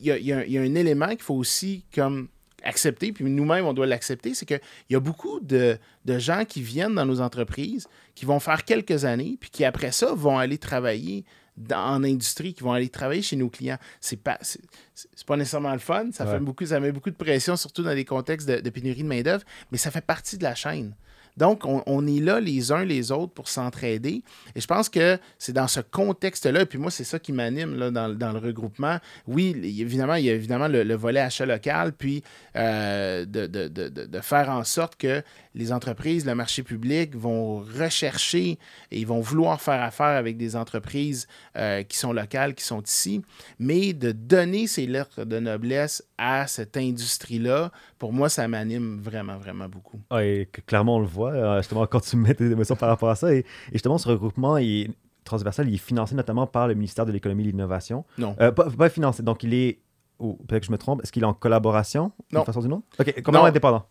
[0.00, 2.28] y a un- il y a un élément qu'il faut aussi comme
[2.64, 6.62] accepter, puis nous-mêmes, on doit l'accepter, c'est qu'il y a beaucoup de, de gens qui
[6.62, 10.58] viennent dans nos entreprises, qui vont faire quelques années, puis qui après ça vont aller
[10.58, 11.24] travailler
[11.56, 13.78] dans, en industrie, qui vont aller travailler chez nos clients.
[14.00, 14.60] C'est pas, c'est,
[14.94, 16.32] c'est pas nécessairement le fun, ça, Ouais.
[16.32, 19.08] fait beaucoup, ça met beaucoup de pression, surtout dans des contextes de, de pénurie de
[19.08, 20.94] main-d'œuvre, mais ça fait partie de la chaîne.
[21.36, 24.22] Donc, on, est là les uns les autres pour s'entraider.
[24.54, 27.90] Et je pense que c'est dans ce contexte-là, et puis moi, c'est ça qui m'anime
[27.90, 28.98] dans, dans le regroupement.
[29.26, 32.22] Oui, évidemment, il y a évidemment le, le volet achat local, puis
[32.56, 35.22] euh, de, de- de- de- faire en sorte que
[35.54, 38.58] les entreprises, le marché public vont rechercher
[38.90, 43.22] et vont vouloir faire affaire avec des entreprises euh, qui sont locales, qui sont ici,
[43.58, 49.38] mais de donner ces lettres de noblesse à cette industrie-là, pour moi, ça m'anime vraiment,
[49.38, 50.00] vraiment beaucoup.
[50.10, 53.08] Ah, et clairement, on le voit, euh, justement, quand tu mets tes émotions par rapport
[53.10, 53.32] à ça.
[53.34, 54.88] Et, et justement, ce regroupement est
[55.24, 58.04] transversal, il est financé notamment par le ministère de l'Économie et de l'Innovation.
[58.18, 58.36] Non.
[58.40, 59.78] Euh, pas, pas financé, donc il est.
[60.18, 62.40] ou peut-être que je me trompe, est-ce qu'il est en collaboration Non.
[62.40, 62.84] d'une façon ou d'une autre?
[63.00, 63.44] Ok, Non.
[63.44, 63.84] indépendant.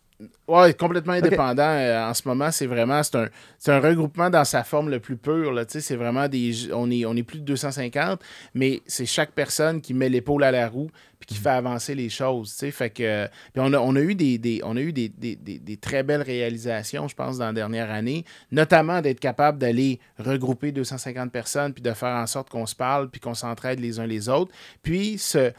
[0.46, 1.62] Oui, complètement indépendant.
[1.62, 3.28] Euh, en ce moment, c'est vraiment c'est un,
[3.66, 5.60] un regroupement dans sa forme le plus pure.
[5.68, 6.72] C'est vraiment des.
[6.72, 8.20] On est, on est plus de 250,
[8.54, 12.10] mais c'est chaque personne qui met l'épaule à la roue puis qui fait avancer les
[12.10, 12.52] choses.
[12.70, 15.36] Fait que, puis on, a, on a eu, des, des- on a eu des, des-
[15.36, 19.98] des- des très belles réalisations, je pense, dans la dernière année, notamment d'être capable d'aller
[20.18, 23.98] regrouper 250 personnes puis de faire en sorte qu'on se parle puis qu'on s'entraide les
[23.98, 24.52] uns les autres.
[24.82, 25.52] Puis ce,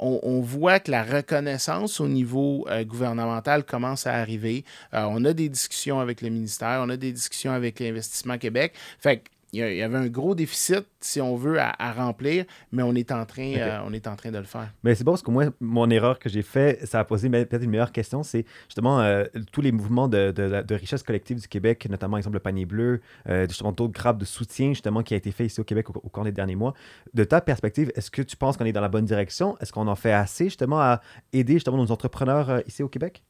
[0.00, 4.64] on, voit que la reconnaissance au niveau euh, gouvernemental commence à arriver.
[4.94, 8.72] Euh, on a des discussions avec le ministère, on a des discussions avec l'Investissement Québec.
[8.98, 12.94] Fait il y avait un gros déficit, si on veut, à, à remplir, mais on
[12.94, 14.72] est en train, euh, on est en train de le faire.
[14.84, 17.62] Mais c'est bon parce que moi, mon erreur que j'ai fait, ça a posé peut-être
[17.62, 18.22] une meilleure question.
[18.22, 22.34] C'est justement euh, tous les mouvements de, de- de richesse collective du Québec, notamment, exemple,
[22.34, 25.60] le panier bleu, euh, justement, d'autres grappes de soutien, justement, qui a été fait ici
[25.60, 26.74] au Québec au, au cours des derniers mois.
[27.12, 29.56] De ta perspective, est-ce que tu penses qu'on est dans la bonne direction?
[29.60, 31.00] Est-ce qu'on en fait assez, justement, à
[31.32, 33.22] aider, justement, nos entrepreneurs euh, ici au Québec?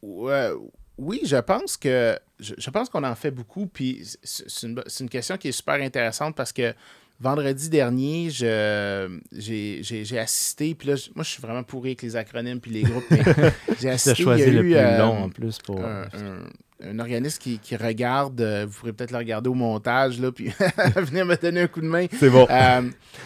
[0.00, 0.50] Ouais,
[0.98, 3.66] oui, je pense que je, je pense qu'on en fait beaucoup.
[3.66, 6.74] Puis c'est une, une question qui est super intéressante parce que
[7.20, 10.74] vendredi dernier, je j'ai assisté.
[10.74, 13.04] Puis là, moi, je suis vraiment pourri avec les acronymes puis les groupes.
[13.10, 13.22] mais
[13.80, 14.22] j'ai assisté.
[14.22, 15.84] il y a choisi le eu, plus euh, long en plus pour.
[15.84, 16.48] un, un-
[16.80, 20.52] un organisme qui, qui regarde, euh, vous pourrez peut-être le regarder au montage, là, puis
[20.94, 22.06] venir me donner un coup de main.
[22.16, 22.46] C'est bon.
[22.48, 22.82] Euh,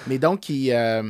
[0.06, 1.02] mais donc, qui, euh,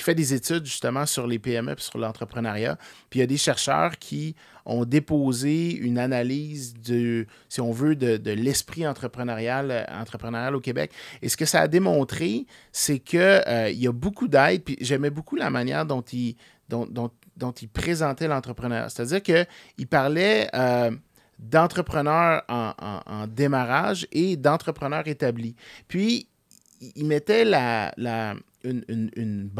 [0.00, 2.76] qui fait des études justement sur les PME et sur l'entrepreneuriat.
[3.10, 4.34] Puis il y a des chercheurs qui
[4.64, 10.60] ont déposé une analyse de, si on veut, de, de l'esprit entrepreneurial, euh, entrepreneurial au
[10.60, 10.90] Québec.
[11.20, 13.42] Et ce que ça a démontré, c'est qu'il
[13.74, 14.64] y a beaucoup d'aide.
[14.64, 16.36] Puis j'aimais beaucoup la manière dont il,
[16.70, 16.86] dont,
[17.36, 18.90] dont, il présentait l'entrepreneur.
[18.90, 20.90] C'est-à-dire qu'il parlait euh,
[21.38, 25.54] d'entrepreneurs en, en- en démarrage et d'entrepreneurs établis.
[25.88, 26.28] Puis,
[26.80, 29.50] il- mettait la, la- une, une, une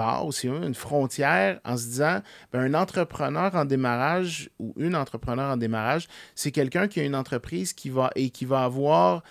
[0.63, 2.21] une frontière, en se disant
[2.53, 7.15] ben, un entrepreneur en démarrage ou une entrepreneur en démarrage, c'est quelqu'un qui a une
[7.15, 9.23] entreprise qui va, et qui va avoir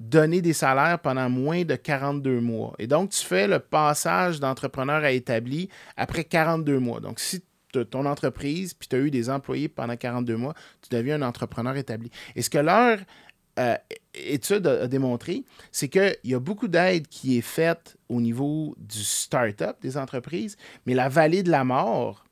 [0.00, 2.74] donné des salaires pendant moins de 42 mois.
[2.80, 7.00] Et donc, tu fais le passage d'entrepreneur à établi après 42 mois.
[7.00, 7.42] Donc, si
[7.90, 11.76] ton entreprise, puis tu as eu des employés pendant 42 mois, tu deviens un entrepreneur
[11.76, 12.10] établi.
[12.36, 12.98] Et ce que leur
[13.58, 13.76] euh,
[14.14, 19.02] étude a, démontré, c'est qu'il y a beaucoup d'aide qui est faite au niveau du
[19.02, 22.24] start-up des entreprises, mais la vallée de la mort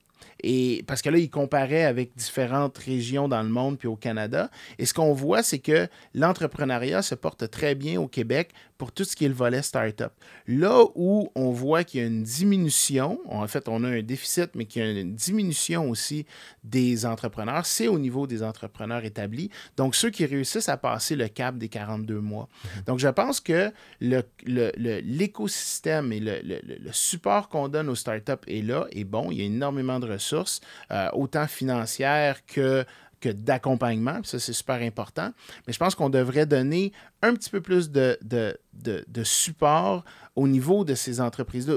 [0.43, 4.51] Et parce que là, il comparait avec différentes régions dans le monde puis au Canada.
[4.79, 8.51] Et ce qu'on voit, c'est que l'entrepreneuriat se porte très bien au Québec
[8.83, 10.11] pour tout ce qui est le volet startup.
[10.49, 14.51] Là où on voit qu'il y a une diminution, en fait, on a un déficit,
[14.57, 16.27] mais qu'il y a une diminution aussi
[16.65, 19.51] des entrepreneurs, c'est au niveau des entrepreneurs établis.
[19.77, 22.49] Donc, ceux qui réussissent à passer le cap des 42 mois.
[22.87, 27.89] Donc, je pense que le- le- le- l'écosystème et le, le- le support qu'on donne
[27.89, 29.31] aux startups est là, est bon.
[29.31, 32.85] Il y a énormément de ressources, euh, autant financières que
[33.21, 35.31] que d'accompagnement, ça c'est super important.
[35.69, 36.91] Mais je pense qu'on devrait donner
[37.23, 40.05] un petit peu plus de, de, de- de support
[40.35, 41.75] au niveau de ces entreprises-là,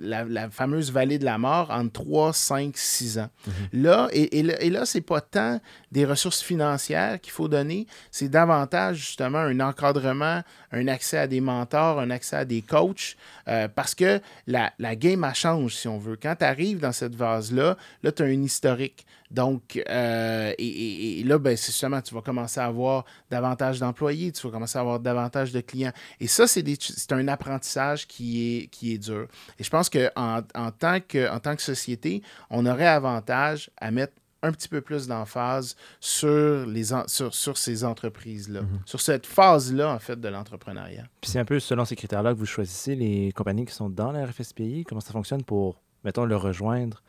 [0.00, 3.30] la, la fameuse vallée de la mort entre 3, 5, 6 ans.
[3.72, 7.86] Là, et, et là, et là c'est pas tant des ressources financières qu'il faut donner,
[8.12, 13.16] c'est davantage justement un encadrement, un accès à des mentors, un accès à des coachs,
[13.48, 16.16] euh, parce que la, la game, elle change, si on veut.
[16.20, 19.04] Quand tu arrives dans cette vase-là, là, tu as un historique.
[19.32, 23.80] Donc, euh, et, et- et là, ben, c'est justement, tu vas commencer à avoir davantage
[23.80, 25.90] d'employés, tu vas commencer à avoir davantage de clients.
[26.20, 29.26] Et ça, c'est des- c'est un apprentissage qui est, qui est dur.
[29.58, 33.90] Et je pense qu'en en tant que, en tant que société, on aurait avantage à
[33.90, 39.26] mettre un petit peu plus d'emphase sur, les en- sur, sur ces entreprises-là, sur cette
[39.26, 41.04] phase-là, en fait, de l'entrepreneuriat.
[41.20, 44.12] Puis c'est un peu selon ces critères-là que vous choisissez les compagnies qui sont dans
[44.12, 44.84] la RFSPI.
[44.86, 47.02] Comment ça fonctionne pour, mettons, le rejoindre?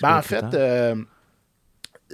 [0.00, 0.94] Ben, en fait, euh,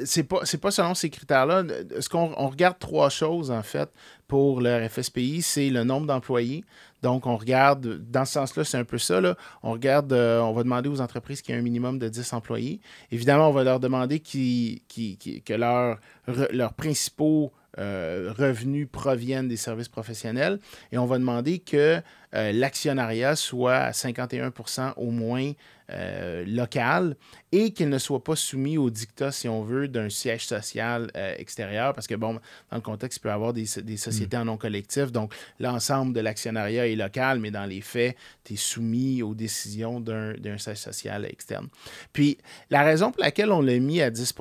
[0.05, 1.63] c'est pas, pas selon ces critères-là.
[2.01, 3.89] Ce qu'on on regarde trois choses, en fait,
[4.29, 5.43] pour le RFSPI.
[5.43, 6.65] C'est le nombre d'employés.
[7.03, 9.21] Donc, on regarde, dans ce sens-là, c'est un peu ça.
[9.21, 9.37] Là.
[9.63, 12.81] On regarde, euh, on va demander aux entreprises qui ont un minimum de 10 employés.
[13.13, 19.89] Évidemment, on va leur demander qui, qui- que leurs principaux euh, revenus proviennent des services
[19.89, 20.59] professionnels.
[20.93, 22.01] Et on va demander que
[22.37, 25.53] euh, l'actionnariat soit à 51% au moins
[25.91, 27.17] euh, local
[27.53, 31.35] et qu'il ne soit pas soumis au dictat, si on veut, d'un siège social euh,
[31.39, 31.95] extérieur.
[31.95, 32.35] Parce que, bon,
[32.71, 35.13] dans le contexte, il peut y avoir des, des sociétés en non collectif.
[35.13, 40.01] Donc, l'ensemble de l'actionnariat est local, mais dans les faits, tu es soumis aux décisions
[40.01, 41.69] d'un siège social externe.
[42.13, 42.37] Puis,
[42.71, 44.35] la raison pour laquelle on l'a mis à 10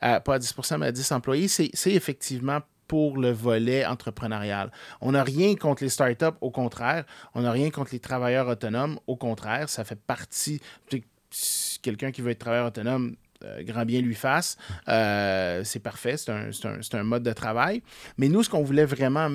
[0.00, 2.60] à- pas à 10% mais à 10 employés, c'est c'est effectivement
[2.90, 4.72] pour le volet entrepreneurial.
[5.00, 7.04] On n'a rien contre les startups, au contraire.
[7.36, 9.68] On n'a rien contre les travailleurs autonomes, au contraire.
[9.68, 10.60] Ça fait partie.
[11.82, 13.14] Quelqu'un qui veut être travailleur autonome,
[13.60, 14.56] grand bien lui fasse.
[14.88, 16.30] Euh, c'est parfait, c'est
[16.94, 17.82] un, mode de travail.
[18.18, 19.28] Mais nous, ce qu'on voulait vraiment,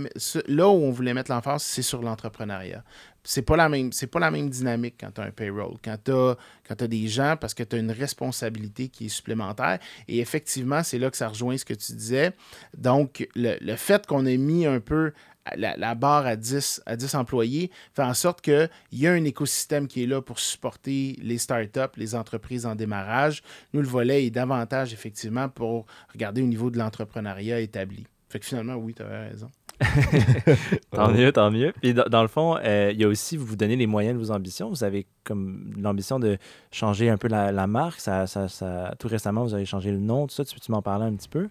[0.47, 2.83] là où on voulait mettre l'emphase, c'est sur l'entrepreneuriat.
[3.23, 6.11] C'est pas la même, pas la même dynamique quand tu as un payroll, quand tu
[6.11, 9.79] as, des gens, parce que tu as une responsabilité qui est supplémentaire.
[10.07, 12.33] Et effectivement, c'est là que ça rejoint ce que tu disais.
[12.77, 15.11] Donc, le fait qu'on ait mis un peu
[15.55, 19.23] la, la barre à 10, à 10 employés fait en sorte qu'il y a un
[19.23, 23.43] écosystème qui est là pour supporter les startups, les entreprises en démarrage.
[23.73, 28.05] Nous, le volet est davantage effectivement pour regarder au niveau de l'entrepreneuriat établi.
[28.29, 29.49] Fait que finalement, oui, tu avais raison.
[30.91, 31.73] Tant mieux, tant mieux.
[31.81, 34.17] Puis dans, dans le fond, euh, il y a aussi, vous vous donnez les moyens
[34.17, 34.69] de vos ambitions.
[34.69, 36.37] Vous avez comme l'ambition de
[36.71, 37.99] changer un peu la, la marque.
[37.99, 40.45] Ça, ça, ça- tout récemment, vous avez changé le nom, tout ça.
[40.45, 41.49] Tu m'en parler un petit peu?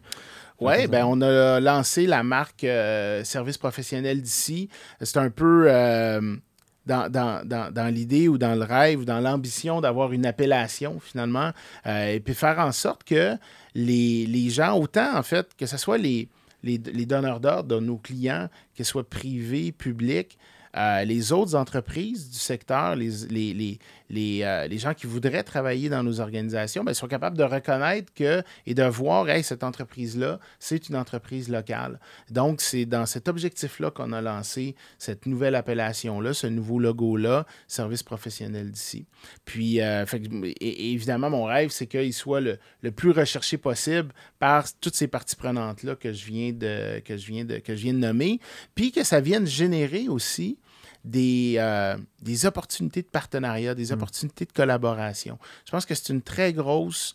[0.60, 4.68] Oui, ben on a lancé la marque euh, Service professionnel d'ici.
[5.00, 6.36] C'est un peu euh,
[6.86, 11.00] dans, dans- dans- dans l'idée ou dans le rêve ou dans l'ambition d'avoir une appellation
[11.00, 11.50] finalement
[11.86, 13.36] euh, et puis faire en sorte que
[13.74, 16.28] les, les gens, autant en fait, que ce soit les,
[16.62, 20.38] les, les donneurs d'ordre de nos clients, qu'ils soient privés, publics,
[20.76, 23.78] euh, les autres entreprises du secteur, les, les, les,
[24.10, 28.12] les, euh, les gens qui voudraient travailler dans nos organisations, ben, sont capables de reconnaître
[28.14, 31.98] que et de voir, hey, cette entreprise-là, c'est une entreprise locale.
[32.30, 38.02] Donc, c'est dans cet objectif-là qu'on a lancé cette nouvelle appellation-là, ce nouveau logo-là, Service
[38.02, 39.06] professionnel d'ici.
[39.44, 40.04] Puis, euh,
[40.60, 45.36] évidemment, mon rêve, c'est qu'il soit le, le plus recherché possible par toutes ces parties
[45.36, 48.40] prenantes-là que je viens de, que que je viens de nommer,
[48.74, 50.58] puis que ça vienne générer aussi
[51.04, 55.38] des, euh, des opportunités de partenariat, des opportunités de collaboration.
[55.66, 57.14] Je pense que c'est une très grosse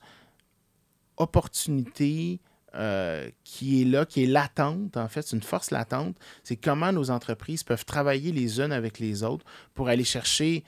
[1.18, 2.40] opportunité
[2.76, 6.16] euh, qui est là, qui est latente, en fait, c'est une force latente.
[6.44, 10.64] C'est comment nos entreprises peuvent travailler les unes avec les autres pour aller chercher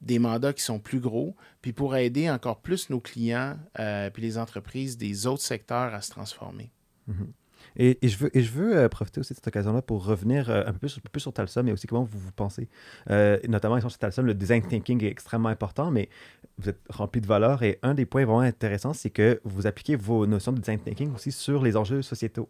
[0.00, 4.22] des mandats qui sont plus gros, puis pour aider encore plus nos clients euh, puis
[4.22, 6.70] les entreprises des autres secteurs à se transformer.
[7.78, 10.98] Et, je veux, euh, profiter aussi de cette occasion-là pour revenir euh, un, peu plus,
[10.98, 12.68] un peu plus sur Talsum, mais aussi comment vous vous pensez.
[13.10, 16.08] Euh, notamment, sur Talsum, le design thinking est extrêmement important, mais
[16.58, 17.62] vous êtes rempli de valeurs.
[17.62, 21.14] Et un des points vraiment intéressants, c'est que vous appliquez vos notions de design thinking
[21.14, 22.48] aussi sur les enjeux sociétaux.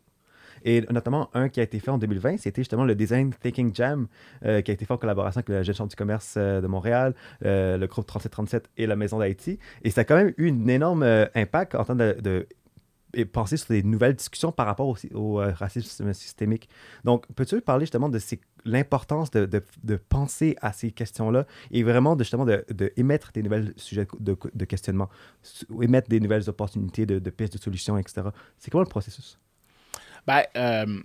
[0.65, 4.09] Et notamment, un qui a été fait en 2020, c'était justement le Design Thinking Jam,
[4.45, 7.15] euh, qui a été fait en collaboration avec la Jeune Chambre du commerce de Montréal,
[7.43, 9.61] le groupe 3737 et la Maison d'Haïti.
[9.83, 11.05] Et ça a quand même eu un énorme
[11.37, 12.49] impact en termes de
[13.15, 16.69] et penser sur des nouvelles discussions par rapport aussi au euh, racisme systémique.
[17.05, 18.19] Donc, peux-tu parler justement de
[18.65, 24.07] l'importance de, penser à ces questions-là et vraiment justement de, de émettre des nouvelles sujets
[24.21, 25.09] de, de questionnement,
[25.81, 28.29] émettre des nouvelles opportunités de, pistes de solutions, etc.
[28.59, 29.39] C'est quoi le processus?
[30.27, 31.01] Ben, euh,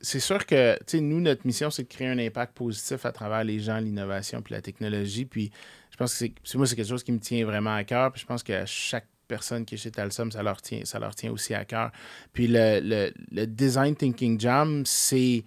[0.00, 3.58] c'est sûr que, nous, notre mission, c'est de créer un impact positif à travers les
[3.58, 5.24] gens, l'innovation puis la technologie.
[5.24, 5.50] Puis,
[5.90, 8.12] je pense que c'est- moi, c'est quelque chose qui me tient vraiment à cœur.
[8.12, 11.14] Puis, je pense que chaque personne qui est chez Talsum, ça leur tient, ça leur
[11.14, 11.90] tient aussi à cœur.
[12.32, 15.44] Puis, le, le- le Design Thinking Jam, c'est,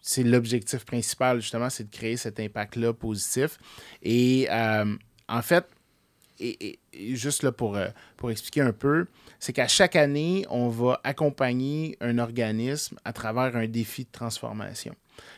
[0.00, 3.58] c'est l'objectif principal, justement, c'est de créer cet impact-là positif.
[4.02, 4.94] Et, euh,
[5.28, 5.66] en fait,
[6.38, 9.06] et, et- juste là pour, euh, pour expliquer un peu,
[9.38, 14.94] c'est qu'à chaque année, on va accompagner un organisme à travers un défi de transformation.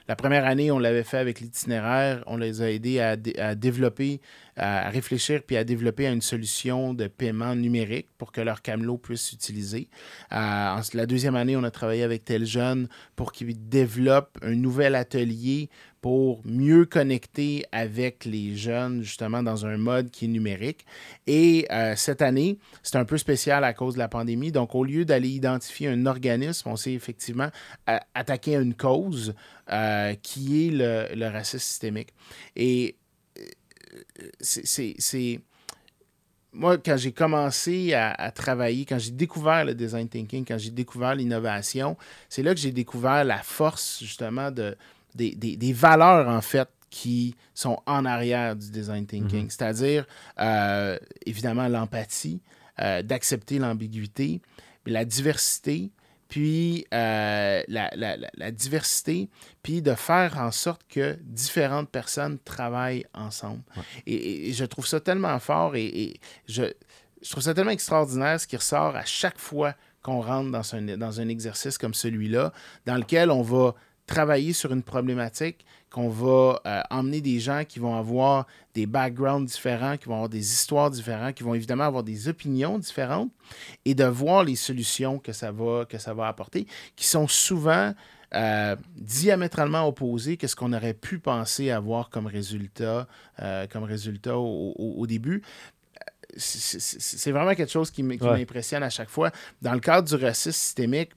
[0.09, 2.25] La première année, on l'avait fait avec l'itinéraire.
[2.27, 4.21] On les a aidés à, à développer,
[4.59, 9.23] à, réfléchir puis à développer une solution de paiement numérique pour que leur camelot puisse
[9.23, 9.89] s'utiliser.
[10.33, 14.95] Euh, la deuxième année, on a travaillé avec Tel Jeune pour qu'il développe un nouvel
[14.95, 20.87] atelier pour mieux connecter avec les jeunes, justement, dans un mode qui est numérique.
[21.27, 24.53] Et euh, cette année, c'est un peu spécial à cause de la pandémie.
[24.53, 27.49] Donc, au lieu d'aller identifier un organisme, on s'est effectivement
[27.87, 29.35] a- attaqué à une cause
[29.73, 32.11] euh, qui est le, le racisme systémique.
[32.55, 32.98] Et euh,
[34.41, 35.41] c'est-
[36.53, 40.71] Moi, quand j'ai commencé à, à travailler, quand j'ai découvert le design thinking, quand j'ai
[40.71, 41.97] découvert l'innovation,
[42.29, 44.75] c'est là que j'ai découvert la force, justement, de,
[45.15, 49.51] des, des- des valeurs, en fait, qui sont en arrière du design thinking.
[49.51, 50.07] C'est-à-dire,
[50.41, 52.41] euh, évidemment, l'empathie,
[52.81, 54.41] euh, d'accepter l'ambiguïté,
[54.87, 55.91] la diversité,
[56.29, 59.29] puis euh, la, la- la- diversité,
[59.63, 63.63] puis de faire en sorte que différentes personnes travaillent ensemble.
[64.07, 66.65] Et, et- et je trouve ça tellement fort et, et je,
[67.23, 70.83] je trouve ça tellement extraordinaire ce qui ressort à chaque fois qu'on rentre dans un,
[70.97, 72.53] dans un exercice comme celui-là,
[72.87, 73.75] dans lequel on va
[74.07, 79.51] travailler sur une problématique, qu'on va euh, emmener des gens qui vont avoir des backgrounds
[79.51, 83.31] différents, qui vont avoir des histoires différentes, qui vont évidemment avoir des opinions différentes,
[83.85, 86.67] et de voir les solutions que ça va, que ça va apporter,
[86.97, 87.95] qui sont souvent
[88.35, 93.09] euh, diamétralement opposées que ce qu'on aurait pu penser avoir comme résultat,
[93.41, 95.43] euh, comme résultat au, au- au début
[96.37, 99.31] c'est- vraiment quelque chose qui m'impressionne à chaque fois.
[99.63, 101.11] Dans le cadre du racisme systémique,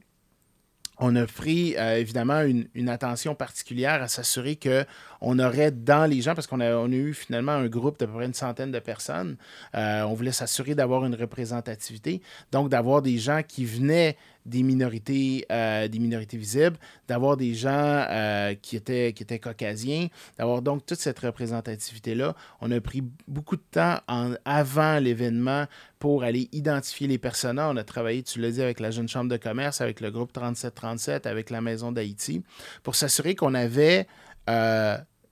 [1.01, 4.85] on a pris euh, évidemment une, une attention particulière à s'assurer que
[5.21, 8.25] on aurait dans les gens, parce qu'on a, eu finalement un groupe d'à peu près
[8.25, 9.37] une centaine de personnes,
[9.75, 14.17] euh, on voulait s'assurer d'avoir une représentativité, donc d'avoir des gens qui venaient
[14.47, 17.69] des minorités, euh, des minorités visibles, d'avoir des gens
[18.09, 20.07] euh, qui, étaient, qui étaient caucasiens,
[20.39, 22.35] d'avoir donc toute cette représentativité-là.
[22.59, 23.99] On a pris beaucoup de temps
[24.43, 25.65] avant l'événement
[25.99, 27.69] pour aller identifier les personas.
[27.69, 30.33] On a travaillé, tu l'as dit, avec la Jeune Chambre de commerce, avec le groupe
[30.33, 32.43] 3737, avec la Maison d'Haïti,
[32.81, 34.07] pour s'assurer qu'on avait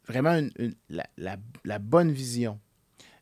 [0.09, 0.41] vraiment
[0.89, 2.59] la, bonne vision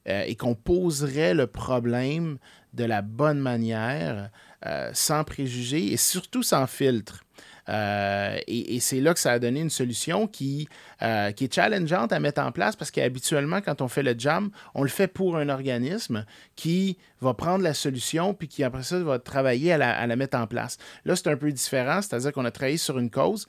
[0.08, 2.38] euh, et qu'on poserait le problème
[2.74, 4.30] de la bonne manière,
[4.66, 7.24] euh, sans préjugés et surtout sans filtre.
[7.70, 10.70] Euh, et c'est là que ça a donné une solution qui,
[11.36, 14.84] qui est challengeante à mettre en place parce qu'habituellement, quand on fait le jam, on
[14.84, 16.24] le fait pour un organisme
[16.56, 20.16] qui va prendre la solution puis qui, après ça, va travailler à la, à la
[20.16, 20.78] mettre en place.
[21.04, 23.48] Là, c'est un peu différent, c'est-à-dire qu'on a travaillé sur une cause.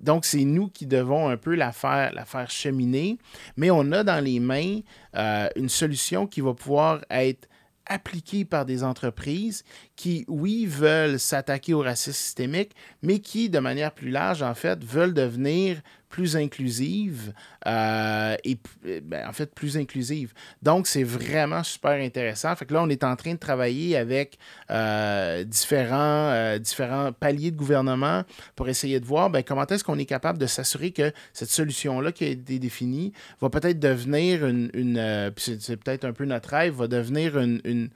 [0.00, 3.18] Donc, c'est nous qui devons un peu la faire, cheminer,
[3.56, 4.80] mais on a dans les mains
[5.16, 7.48] euh, une solution qui va pouvoir être
[7.86, 9.64] appliquée par des entreprises
[9.96, 12.72] qui, oui, veulent s'attaquer au racisme systémique,
[13.02, 17.32] mais qui, de manière plus large, en fait, veulent devenir plus inclusives
[17.66, 20.34] euh, et, p- ben, en fait, plus inclusives.
[20.60, 22.54] Donc, c'est vraiment super intéressant.
[22.56, 24.36] Fait que là, on est en train de travailler avec
[24.70, 28.24] euh, différents, euh, différents paliers de gouvernement
[28.56, 32.12] pour essayer de voir ben, comment est-ce qu'on est capable de s'assurer que cette solution-là
[32.12, 36.50] qui a été définie va peut-être devenir une, une euh, c'est, peut-être un peu notre
[36.50, 37.88] rêve, va devenir une, une,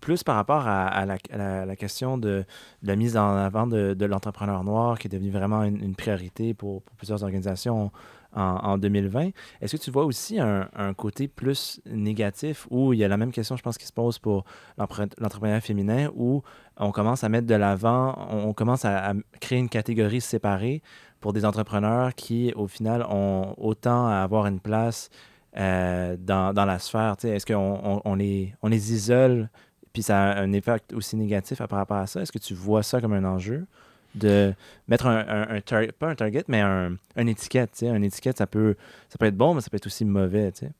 [0.00, 2.44] plus par rapport à, à la, à la- la question de,
[2.82, 5.94] de la mise en avant de, de l'entrepreneur noir qui est devenu vraiment une, une
[5.94, 7.92] priorité pour, pour plusieurs organisations
[8.34, 9.30] en, en 2020,
[9.60, 13.32] est-ce que tu vois aussi un, côté plus négatif où il y a la même
[13.32, 14.44] question, je pense, qui se pose pour
[14.78, 16.42] l'entrepreneuriat féminin où
[16.76, 20.82] on commence à mettre de l'avant, on, commence à, créer une catégorie séparée
[21.20, 25.10] pour des entrepreneurs qui, au final, ont autant à avoir une place
[25.56, 27.16] euh, dans, la sphère?
[27.22, 29.50] Est-ce qu'on on, les, on les isole,
[29.92, 32.22] puis ça a un effet aussi négatif par rapport à ça?
[32.22, 33.66] Est-ce que tu vois ça comme un enjeu?
[34.14, 34.52] De
[34.88, 37.70] mettre un, un, un tar- pas un target, mais un, une étiquette.
[37.72, 37.86] tu sais.
[37.86, 38.76] Une étiquette, ça peut,
[39.08, 40.52] ça peut être bon, mais ça peut être aussi mauvais.
[40.52, 40.72] tu sais.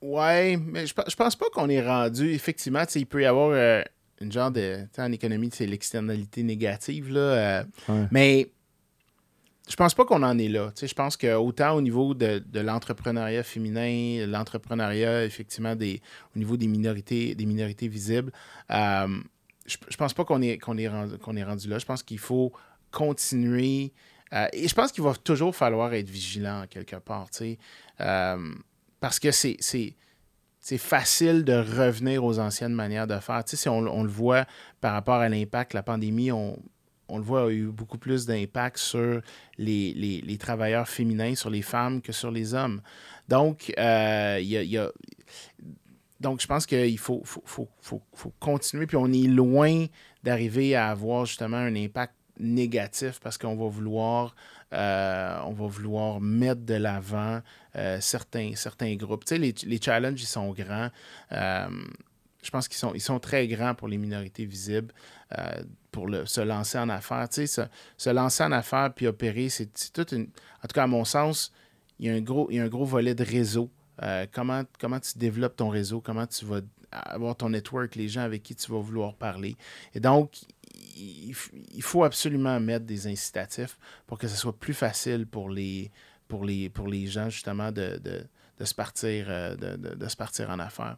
[0.00, 2.30] Ouais, mais je, je pense pas qu'on est rendu.
[2.32, 3.82] Effectivement, il peut y avoir euh,
[4.20, 4.80] une genre de.
[4.98, 7.20] En économie, c'est l'externalité négative, là.
[7.20, 8.06] euh, Ouais.
[8.10, 8.50] Mais
[9.68, 10.72] je pense pas qu'on en est là.
[10.80, 16.00] Je pense que autant au niveau de, de l'entrepreneuriat féminin, l'entrepreneuriat, effectivement, des,
[16.34, 18.32] au niveau des minorités, des minorités visibles,
[18.72, 19.06] euh,
[19.66, 21.78] je, je pense pas qu'on est, qu'on est, rendu, est rendu là.
[21.78, 22.52] Je pense qu'il faut
[22.90, 23.92] continuer.
[24.32, 27.28] euh, et je pense qu'il va toujours falloir être vigilant quelque part.
[28.00, 28.54] Euh,
[29.00, 29.96] parce que c'est, c'est,
[30.78, 33.42] facile de revenir aux anciennes manières de faire.
[33.46, 34.46] Si on, on le voit
[34.80, 36.58] par rapport à l'impact, la pandémie, on,
[37.08, 39.20] on le voit, a eu beaucoup plus d'impact sur
[39.58, 42.80] les, les- les travailleurs féminins, sur les femmes que sur les hommes.
[43.28, 44.90] Donc, euh, y a- y a-
[46.22, 47.22] donc je pense qu'il faut,
[48.40, 48.86] continuer.
[48.86, 49.86] Puis on est loin
[50.22, 54.34] d'arriver à avoir justement un impact négatif parce qu'on va vouloir
[54.72, 57.40] euh, on va vouloir mettre de l'avant
[57.76, 59.24] euh, certains, certains groupes.
[59.26, 60.88] Tu sais, les, les challenges, ils sont grands.
[61.32, 61.68] Euh,
[62.42, 64.92] je pense qu'ils sont, ils sont très grands pour les minorités visibles,
[65.90, 67.28] pour le, se lancer en affaires.
[67.28, 67.68] Tu sais,
[67.98, 70.28] se, lancer en affaires puis opérer, c'est c'est toute une...
[70.64, 71.52] En tout cas, à mon sens,
[72.00, 73.70] il y a un gros, il y a un gros volet de réseau.
[74.02, 78.22] Euh, comment, comment tu développes ton réseau, comment tu vas avoir ton network, les gens
[78.22, 79.56] avec qui tu vas vouloir parler?
[79.94, 80.40] Et donc,
[80.96, 81.34] il,
[81.82, 85.90] faut absolument mettre des incitatifs pour que ce soit plus facile pour les,
[86.28, 90.50] pour les, pour les gens, justement, de, de, se, partir, euh, de, de- se partir
[90.50, 90.96] en affaires.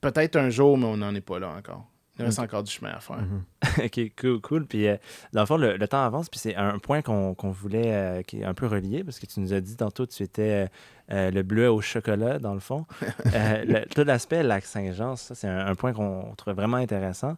[0.00, 1.89] Peut-être un jour, mais on n'en est pas là encore.
[2.20, 3.18] Il reste encore du chemin à faire.
[3.84, 4.66] ok, cool, cool.
[4.66, 4.96] Puis, euh,
[5.32, 8.40] dans le fond, le, le temps avance, puis c'est un point qu'on voulait, euh, qui
[8.40, 10.68] est un peu relié, parce que tu nous as dit tantôt que tu étais
[11.12, 12.86] euh, le bleu au chocolat, dans le fond.
[13.34, 17.36] Le- tout l'aspect lac Saint-Jean, ça, c'est un, un point qu'on trouve vraiment intéressant.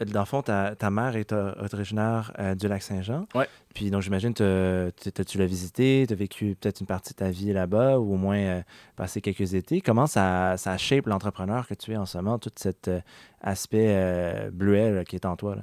[0.00, 3.26] Dans le fond, ta, ta mère est or- originaire euh, du lac Saint-Jean.
[3.34, 3.48] Ouais.
[3.74, 4.92] Puis, donc, j'imagine que
[5.26, 8.16] tu l'as visité, tu as vécu peut-être une partie de ta vie là-bas, ou au
[8.16, 8.62] moins euh,
[8.96, 9.80] passé quelques étés.
[9.80, 13.00] Comment ça, ça shape l'entrepreneur que tu es en ce moment, tout cet euh,
[13.40, 15.54] aspect bleuet là, qui est en toi?
[15.56, 15.62] Là?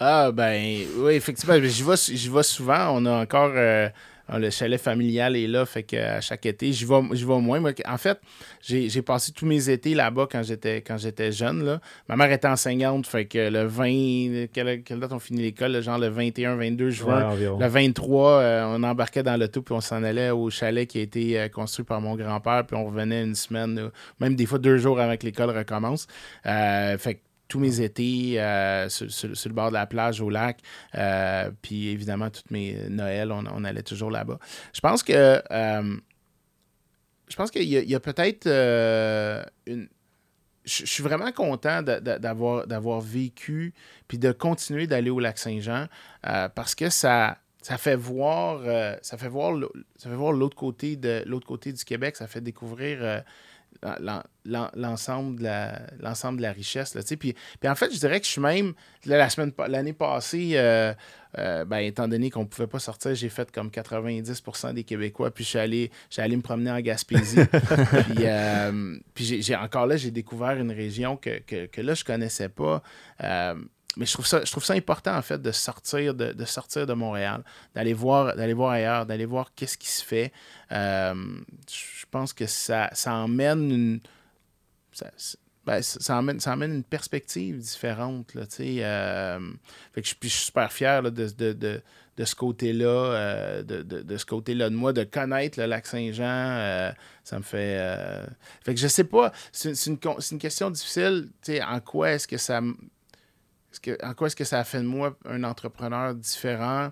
[0.00, 1.54] Ah, ben, oui, effectivement.
[1.62, 2.88] J'y vais, j'y vais souvent.
[2.90, 3.52] On a encore.
[4.30, 7.60] Euh, le chalet familial est là, fait qu'à chaque été, j'y vais, moins.
[7.60, 8.20] Moi, en fait,
[8.60, 11.64] j'ai passé tous mes étés là-bas quand j'étais quand j'étais jeune.
[11.64, 11.80] Là.
[12.08, 14.46] Ma mère était enseignante, fait que le 20.
[14.52, 15.80] Quelle, quelle date on finit l'école?
[15.82, 17.34] Genre le 21, 22 juin.
[17.34, 17.58] Ouais.
[17.58, 21.02] Le 23, euh, on embarquait dans l'auto puis on s'en allait au chalet qui a
[21.02, 23.88] été euh, construit par mon grand-père, puis on revenait une semaine, euh,
[24.20, 26.06] même des fois deux jours avant que l'école recommence.
[26.46, 30.60] Euh, fait que tous mes étés euh, sur, le bord de la plage, au lac,
[30.94, 34.38] euh, puis évidemment, toutes mes Noëls, on, allait toujours là-bas.
[34.72, 35.42] Je pense que.
[35.50, 35.96] euh,
[37.26, 38.46] je pense qu'il y y a peut-être
[39.66, 39.88] une.
[40.66, 43.74] Je suis vraiment content d'avoir d'avoir vécu
[44.08, 45.88] puis de continuer d'aller au lac Saint-Jean
[46.22, 48.60] parce que ça, ça fait voir
[49.02, 49.58] ça fait voir
[49.96, 53.22] ça fait voir l'autre côté de l'autre côté du Québec, ça fait découvrir
[54.44, 58.40] l'ensemble de de la richesse là, puis, puis en fait je dirais que je suis
[58.40, 58.74] même
[59.06, 60.92] là, la semaine l'année passée euh,
[61.38, 65.44] euh, ben, étant donné qu'on pouvait pas sortir j'ai fait comme 90% des Québécois puis
[65.44, 67.40] je suis allé je suis allé me promener en Gaspésie.
[67.44, 72.04] Puis, euh, puis j'ai, encore là j'ai découvert une région que, que, que là je
[72.04, 72.82] connaissais pas
[73.96, 76.86] mais je trouve, ça, je trouve ça important, en fait, de sortir de, de sortir
[76.86, 77.42] de Montréal,
[77.74, 80.32] d'aller voir, d'aller voir ailleurs, d'aller voir qu'est-ce qui se fait.
[80.72, 81.14] Euh,
[81.68, 84.00] je pense que ça, ça emmène une.
[85.66, 88.34] Ben, ça, emmène, ça emmène une perspective différente.
[88.34, 89.40] Là, euh,
[89.94, 91.82] fait que je, suis super fier là, de, de, de,
[92.18, 96.24] de, ce côté-là, euh, de, ce côté-là de moi, de connaître le lac Saint-Jean.
[96.26, 96.92] Euh,
[97.24, 97.78] ça me fait.
[98.62, 99.32] Fait que je sais pas.
[99.52, 99.98] C'est une,
[100.32, 101.30] une, question difficile.
[101.66, 102.60] En quoi est-ce que ça.
[104.02, 106.90] En quoi est-ce que ça a fait de moi un entrepreneur différent?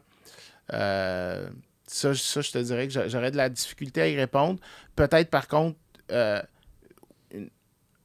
[0.71, 4.59] ça, ça, je te dirais que j'aurais de la difficulté à y répondre.
[4.97, 5.77] Peut-être, par contre,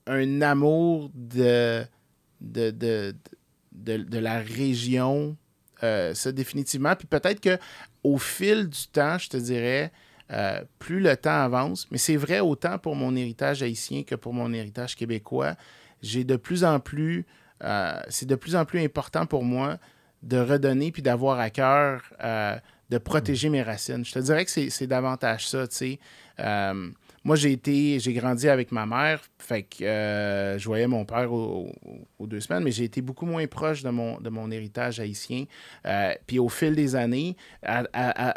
[0.07, 1.85] un amour de,
[2.41, 3.13] de, de,
[3.71, 5.37] de, la région,
[5.83, 6.95] euh, ça définitivement.
[6.95, 7.57] Puis peut-être que
[8.03, 9.91] au fil du temps, je te dirais,
[10.31, 14.33] euh, plus le temps avance, mais c'est vrai autant pour mon héritage haïtien que pour
[14.33, 15.55] mon héritage québécois,
[16.01, 17.25] j'ai de plus en plus,
[17.63, 19.77] euh, c'est de plus en plus important pour moi
[20.23, 22.01] de redonner puis d'avoir à cœur
[22.89, 24.05] de protéger mes racines.
[24.05, 25.99] Je te dirais que c'est davantage ça, tu sais
[27.27, 31.29] moi, j'ai été, j'ai grandi avec ma mère, fait que euh, je voyais mon père
[31.33, 31.73] aux,
[32.21, 35.43] deux semaines, mais j'ai été beaucoup moins proche de mon, de mon héritage haïtien.
[35.85, 38.33] Euh, puis au fil des années, à,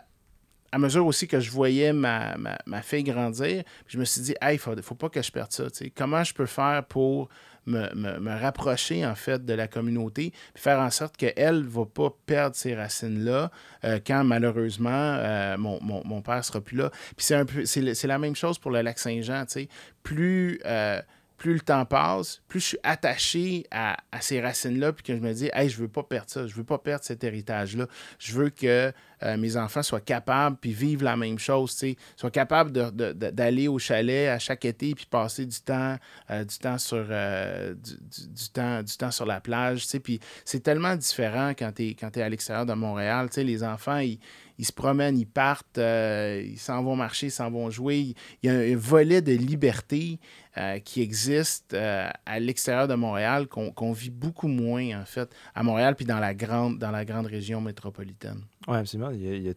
[0.76, 4.58] mesure aussi que je voyais ma, ma, fille grandir, je me suis dit, il ne
[4.58, 5.66] faut, faut, pas que je perde ça.
[5.94, 7.28] Comment je peux faire pour
[7.66, 12.14] me, rapprocher en fait de la communauté, puis faire en sorte qu'elle ne va pas
[12.26, 13.50] perdre ses racines-là
[13.84, 16.90] euh, quand malheureusement euh, mon, mon, père sera plus là.
[17.16, 19.68] Puis c'est un peu c'est la même chose pour le lac Saint-Jean, tu sais.
[20.02, 21.00] Plus euh,
[21.40, 25.32] plus le temps passe, plus je suis attaché à, ces racines-là, puis que je me
[25.32, 27.86] dis, hey, je veux pas perdre ça, je veux pas perdre cet héritage-là.
[28.18, 31.82] Je veux que euh, mes enfants soient capables, puis vivent la même chose,
[32.14, 35.96] soient capables d'aller au chalet à chaque été, puis passer du temps,
[36.30, 40.94] euh, du temps sur euh, du, temps, du temps sur la plage, puis c'est tellement
[40.94, 44.18] différent quand tu es, à l'extérieur de Montréal, les enfants, ils
[44.62, 48.14] se promènent, ils partent, ils s'en vont marcher, ils s'en vont jouer.
[48.42, 50.18] Il y a un, volet de liberté
[50.58, 55.62] euh, qui existe euh, à l'extérieur de Montréal, qu'on vit beaucoup moins, en fait, à
[55.62, 58.42] Montréal puis dans la grande, dans la grande région métropolitaine.
[58.68, 59.10] Oui, absolument.
[59.10, 59.54] Il y a,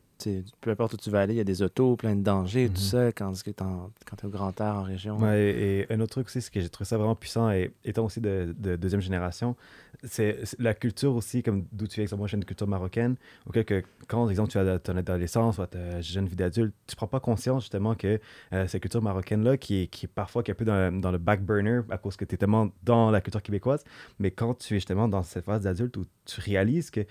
[0.61, 2.79] peu importe où tu vas aller, il y a des autos, plein de dangers, tout
[2.79, 2.87] mhm.
[2.87, 5.17] ça, quand, tu es au grand air en région.
[5.17, 8.05] Ouais, et, un autre truc aussi, c'est que j'ai trouvé ça vraiment puissant, et étant
[8.05, 9.55] aussi de, deuxième génération,
[10.03, 13.15] c'est la culture aussi, comme d'où tu viens, moi, j'ai une culture marocaine,
[13.45, 16.95] auquel que quand, par exemple, tu as ton adolescence ou ta jeune vie d'adulte, tu
[16.95, 18.19] prends pas conscience justement que
[18.53, 21.11] euh, cette culture marocaine-là, qui est, qui est parfois qui est un peu dans dans
[21.11, 23.83] le back burner à cause que tu es tellement dans la culture québécoise.
[24.19, 27.05] Mais quand tu es justement dans cette phase d'adulte où tu réalises que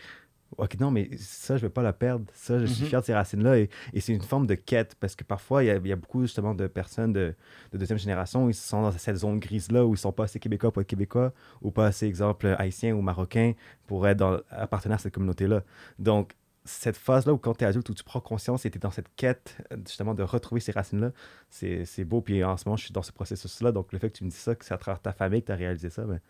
[0.58, 2.26] OK, non, mais ça, je ne vais pas la perdre.
[2.34, 2.88] Ça, je suis mhm.
[2.88, 3.58] fier de ces racines-là.
[3.58, 3.70] Et,
[4.00, 7.12] c'est une forme de quête parce que parfois, il y a, beaucoup justement de personnes
[7.12, 7.34] de,
[7.72, 10.70] deuxième génération, ils sont dans cette zone grise-là où ils ne sont pas assez québécois
[10.70, 13.52] pour être québécois ou pas assez, exemple, haïtiens ou marocains
[13.86, 15.62] pour être dans, appartenir à cette communauté-là.
[15.98, 16.34] Donc,
[16.64, 18.90] cette phase-là où quand tu es adulte, où tu prends conscience et tu es dans
[18.90, 19.56] cette quête
[19.86, 21.12] justement de retrouver ces racines-là,
[21.50, 22.20] c'est beau.
[22.20, 23.72] Puis en ce moment, je suis dans ce processus-là.
[23.72, 25.46] Donc le fait que tu me dis ça, que c'est à travers ta famille que
[25.46, 26.20] tu as réalisé ça, ben,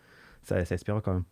[0.43, 1.23] ça, ça inspire quand même.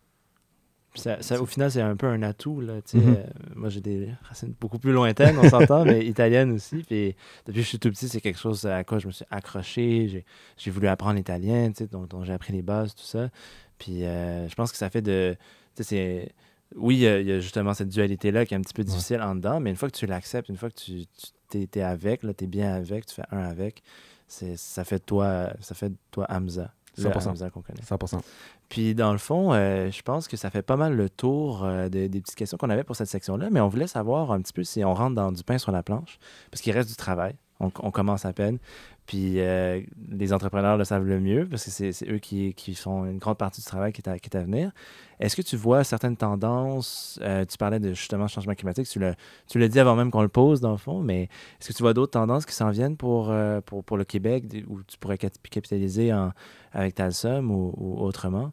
[0.94, 2.60] Ça, au final, c'est un peu un atout.
[2.60, 3.16] Là, mm-hmm.
[3.16, 3.24] euh,
[3.54, 6.82] moi, j'ai des racines beaucoup plus lointaines, on s'entend, mais italiennes aussi.
[6.82, 9.24] Puis depuis que je suis tout petit, c'est quelque chose à quoi je me suis
[9.30, 10.24] accroché.
[10.58, 13.30] J'ai voulu apprendre l'italien, dont, dont j'ai appris les bases, tout ça.
[13.78, 15.34] Puis euh, je pense que ça fait de.
[15.80, 16.30] C'est
[16.76, 19.60] oui, il y, a justement cette dualité-là qui est un petit peu difficile en dedans,
[19.60, 21.04] mais une fois que tu l'acceptes, une fois que tu,
[21.50, 23.82] tu es, avec, tu es bien avec, tu fais un avec,
[24.28, 26.72] ça fait de toi, ça fait toi Hamza.
[26.98, 27.28] 100%.
[27.28, 27.80] Hamza qu'on connaît.
[27.80, 28.20] 100%.
[28.68, 31.88] Puis dans le fond, euh, je pense que ça fait pas mal le tour euh,
[31.88, 34.62] des petites questions qu'on avait pour cette section-là, mais on voulait savoir un petit peu
[34.62, 36.18] si on rentre dans du pain sur la planche,
[36.50, 37.34] parce qu'il reste du travail.
[37.60, 38.58] On, on commence à peine.
[39.06, 39.80] Puis euh,
[40.10, 43.36] les entrepreneurs le savent le mieux parce que c'est eux qui, qui, font une grande
[43.36, 44.70] partie du travail qui est à, qui est à venir.
[45.18, 47.18] Est-ce que tu vois certaines tendances?
[47.22, 50.60] Euh, tu parlais de justement changement climatique, tu l'as dit avant même qu'on le pose
[50.60, 53.60] dans le fond, mais est-ce que tu vois d'autres tendances qui s'en viennent pour, euh,
[53.60, 56.32] pour, pour, le Québec où tu pourrais capitaliser en,
[56.72, 58.52] avec Talsum ou, ou autrement?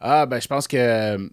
[0.00, 1.30] Ah, ben je pense que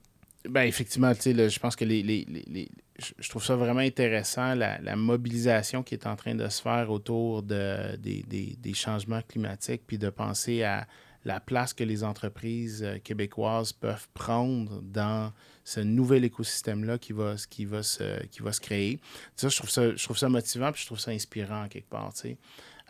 [0.49, 2.69] ben effectivement, je pense que les, les, les,
[3.17, 6.91] je trouve ça vraiment intéressant, la, la, mobilisation qui est en train de se faire
[6.91, 10.87] autour de, des, des, des, changements climatiques, puis de penser à
[11.25, 15.31] la place que les entreprises euh, québécoises peuvent prendre dans
[15.63, 18.99] ce nouvel écosystème-là qui va, qui, va se, qui va se créer.
[19.35, 22.11] Ça, je, trouve ça, je trouve ça motivant, puis je trouve ça inspirant quelque part.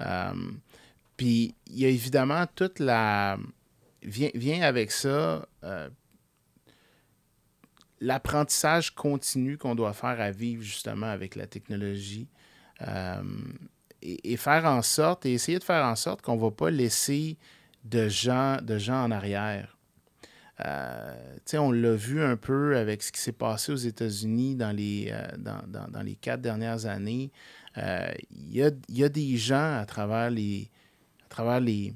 [0.01, 0.33] Euh,
[1.15, 3.37] puis il y a évidemment toute la...
[4.01, 5.47] Vient, vient avec ça...
[5.63, 5.89] Euh,
[8.03, 12.27] l'apprentissage continu qu'on doit faire à vivre justement avec la technologie
[12.81, 13.23] euh,
[14.01, 17.37] et, faire en sorte, et essayer de faire en sorte qu'on ne va pas laisser
[17.85, 19.77] de gens, en arrière.
[20.65, 25.07] euh, on l'a vu un peu avec ce qui s'est passé aux États-Unis dans, les
[25.09, 27.31] euh, dans, dans, les quatre dernières années.
[27.77, 30.69] Il y, a, y, a, des gens à travers les,
[31.25, 31.93] à travers les,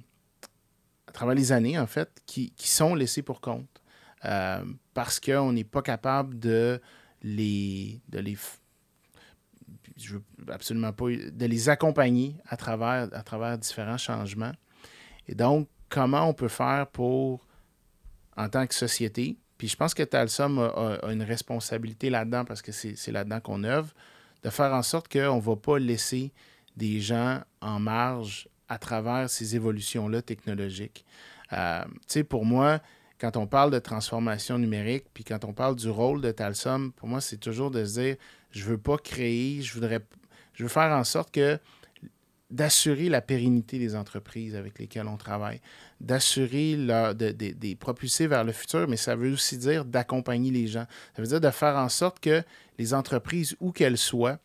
[1.08, 3.77] à travers les années, en fait, qui sont laissés pour compte
[4.94, 6.82] parce qu'on n'est pas capable de
[7.24, 8.38] les, de les
[9.98, 14.52] je veux absolument pas, de les accompagner à travers, à travers différents changements.
[15.28, 17.46] Et donc, comment on peut faire pour,
[18.36, 22.62] en tant que société, puis je pense que Talsom a, a, une responsabilité là-dedans parce
[22.62, 23.94] que c'est là-dedans qu'on œuvre,
[24.44, 26.32] de faire en sorte qu'on ne va pas laisser
[26.76, 31.06] des gens en marge à travers ces évolutions-là technologiques.
[31.54, 32.80] Euh, tu sais, pour moi,
[33.20, 37.08] quand on parle de transformation numérique, puis quand on parle du rôle de Talsom, pour
[37.08, 38.16] moi, c'est toujours de se dire,
[38.52, 40.00] je veux pas créer, je voudrais,
[40.54, 41.60] je veux faire en sorte que
[42.50, 45.60] d'assurer la pérennité des entreprises avec lesquelles on travaille,
[46.00, 50.68] d'assurer de, de, des propulser vers le futur, mais ça veut aussi dire d'accompagner les
[50.68, 50.86] gens.
[51.16, 52.44] Ça veut dire de faire en sorte que
[52.78, 54.40] les entreprises, où qu'elles soient,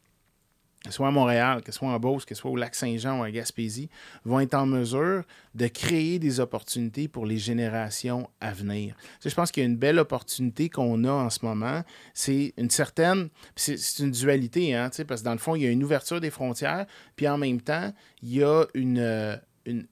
[0.83, 3.89] qu'elles soient à Montréal, qu'elles soient en Beauce, qu'elles soient au Lac-Saint-Jean ou à Gaspésie,
[4.25, 5.25] vont être en mesure
[5.55, 8.97] de créer des opportunités pour les générations à venir.
[9.25, 11.83] je pense qu'il y a une belle opportunité qu'on a en ce moment.
[12.15, 13.29] C'est une certaine...
[13.55, 16.31] C'est une dualité, hein, parce que dans le fond, il y a une ouverture des
[16.31, 19.41] frontières, puis en même temps, il y a une...
[19.65, 19.87] Une,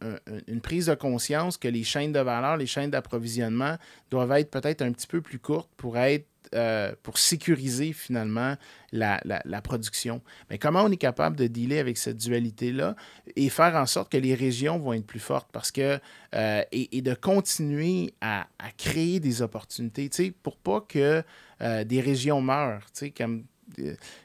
[0.49, 3.77] une, prise de conscience que les chaînes de valeur, les chaînes d'approvisionnement
[4.11, 8.57] doivent être peut-être un petit peu plus courtes pour être euh, pour sécuriser finalement
[8.91, 9.21] la,
[9.63, 10.21] production.
[10.51, 12.97] Mais comment on est capable de dealer avec cette dualité-là
[13.37, 15.49] et faire en sorte que les régions vont être plus fortes?
[15.53, 16.01] Parce que
[16.35, 20.11] euh, et, de continuer à, créer des opportunités,
[20.43, 21.23] pour pas que
[21.63, 22.87] euh, des régions meurent,
[23.17, 23.45] comme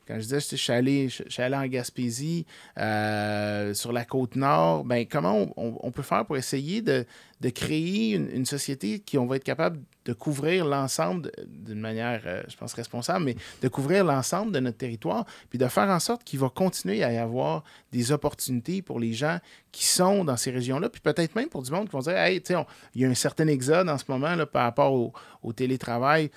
[0.08, 4.84] quand je disais, je suis allé, je suis allé en Gaspésie, sur la côte nord,
[4.84, 7.06] ben, comment on, peut faire pour essayer de,
[7.54, 12.56] créer une, société qui on va être capable de couvrir l'ensemble d'une manière, euh, je
[12.56, 16.40] pense, responsable, mais de couvrir l'ensemble de notre territoire, puis de faire en sorte qu'il
[16.40, 19.40] va continuer à y avoir des opportunités pour les gens
[19.72, 22.42] qui sont dans ces régions-là, puis peut-être même pour du monde qui vont dire, hey,
[22.42, 22.60] tu sais,
[22.94, 25.12] il y a un certain exode en ce moment là, par rapport au,
[25.44, 26.30] au télétravail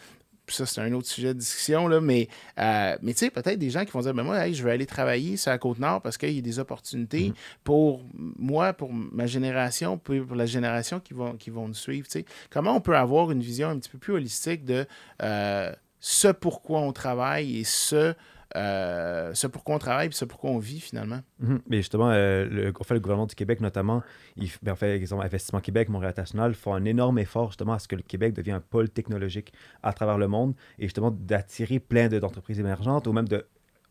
[0.55, 2.29] ça, c'est un autre sujet de discussion, là, mais,
[2.59, 4.87] euh, mais tu sais, peut-être des gens qui vont dire, ben moi, je vais aller
[4.87, 7.59] travailler sur la Côte-Nord parce qu'il y a des opportunités mm-hmm.
[7.65, 12.07] pour moi, pour ma génération, pour la génération qui vont, qui vont nous suivre.
[12.51, 14.87] Comment on peut avoir une vision un petit peu plus holistique de
[15.23, 18.15] euh, ce pourquoi on travaille et ce
[18.57, 21.21] euh, ce pourquoi on travaille et ce pourquoi on vit finalement.
[21.41, 21.61] Mhm.
[21.69, 24.03] Mais justement, euh, le, fait, le gouvernement du Québec notamment,
[24.37, 27.89] il ben, fait, exemple, Investissement Québec, Montréal National, font un énorme effort justement à ce
[27.89, 32.09] que le Québec devienne un pôle technologique à travers le monde et justement d'attirer plein
[32.09, 33.47] d'entreprises émergentes ou même de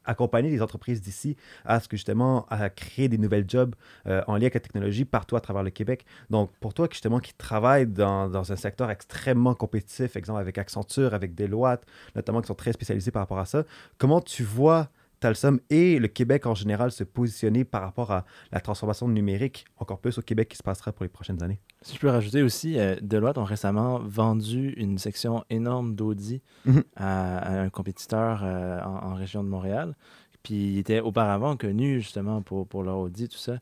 [0.08, 3.76] accompagner les entreprises d'ici à ce que justement à créer des nouvelles jobs
[4.08, 6.06] euh, en lien avec la technologie partout à travers le Québec.
[6.30, 11.14] Donc pour toi justement qui travaille dans, dans un secteur extrêmement compétitif, exemple avec Accenture,
[11.14, 11.86] avec Deloitte,
[12.16, 13.64] notamment qui sont très spécialisés par rapport à ça,
[13.98, 14.90] comment tu vois
[15.20, 20.00] Talsom et le Québec en général se positionner par rapport à la transformation numérique, encore
[20.00, 21.60] plus au Québec qui se passera pour les prochaines années.
[21.82, 26.84] Si je peux rajouter aussi, euh, Deloitte ont récemment vendu une section énorme d'Audi mhm.
[26.96, 29.96] à, un compétiteur euh, en, région de Montréal.
[30.44, 33.58] Puis il était auparavant connu justement pour, pour leur Audi, tout ça.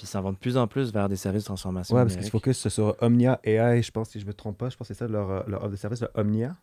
[0.00, 1.94] Puis ça va de plus en plus vers des services de transformation.
[1.94, 4.56] Oui, parce qu'ils se focus sur Omnia AI, je pense, si je ne me trompe
[4.56, 6.56] pas, je pense que c'est ça leur, leur, offre de service, le Omnia.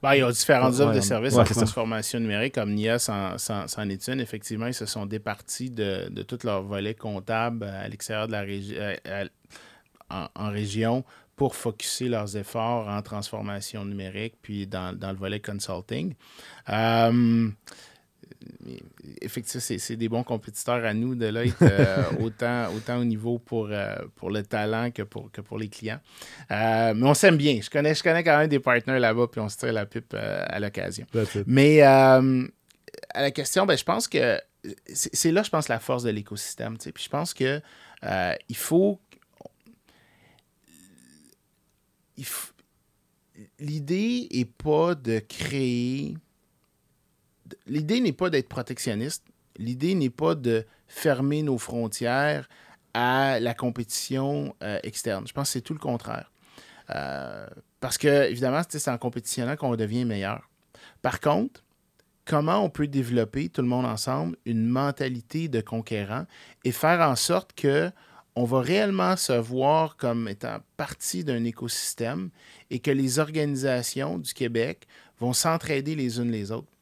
[0.00, 2.56] Ben, il y a différentes offres de services de transformation numérique.
[2.56, 4.20] Omnia, c'en est une.
[4.20, 8.42] Effectivement, ils se sont départis de, de tout leur volet comptable à l'extérieur de la
[8.42, 9.24] région, euh,
[10.08, 11.02] en, région
[11.34, 16.14] pour focuser leurs efforts en transformation numérique, puis dans, dans le volet consulting.
[16.68, 17.50] Euh,
[19.20, 23.68] effectivement, c'est des bons compétiteurs à nous de là, euh, autant, autant au niveau pour,
[23.70, 26.00] euh, pour le talent que pour, que pour les clients.
[26.50, 27.58] Euh, mais on s'aime bien.
[27.62, 30.14] Je connais, je connais quand même des partenaires là-bas, puis on se tire la pipe
[30.14, 31.06] à l'occasion.
[31.46, 32.20] Mais à
[33.14, 34.38] la question, ben, je pense que
[34.86, 36.78] c'est là, je pense, la force de l'écosystème.
[36.78, 37.60] Puis je pense que
[38.48, 39.00] il faut.
[43.58, 46.16] L'idée n'est pas de créer
[47.66, 49.24] l'idée n'est pas d'être protectionniste.
[49.56, 52.48] L'idée n'est pas de fermer nos frontières
[52.92, 55.26] à la compétition euh, externe.
[55.26, 56.30] Je pense que c'est tout le contraire.
[56.90, 57.46] Euh,
[57.80, 60.48] parce que, évidemment, c'est en compétitionnant qu'on devient meilleur.
[61.02, 61.62] Par contre,
[62.24, 66.26] comment on peut développer tout le monde ensemble une mentalité de conquérant
[66.64, 67.90] et faire en sorte que
[68.36, 72.30] on va réellement se voir comme étant partie d'un écosystème
[72.70, 74.88] et que les organisations du Québec
[75.20, 76.73] vont s'entraider les unes les autres?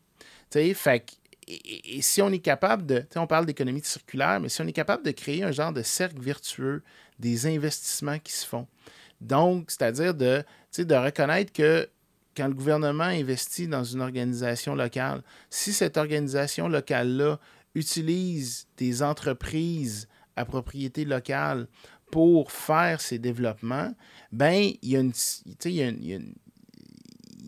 [0.75, 1.05] Fait
[1.49, 5.05] et, si on est capable de, on parle d'économie circulaire, mais si on est capable
[5.05, 6.83] de créer un genre de cercle vertueux
[7.19, 8.67] des investissements qui se font,
[9.21, 10.45] Donc, c'est-à-dire de,
[10.79, 11.89] de reconnaître que
[12.37, 17.39] quand le gouvernement investit dans une organisation locale, si cette organisation locale-là
[17.75, 21.67] utilise des entreprises à propriété locale
[22.11, 23.95] pour faire ces développements,
[24.31, 25.13] ben il y a une,
[25.65, 26.35] il y a une-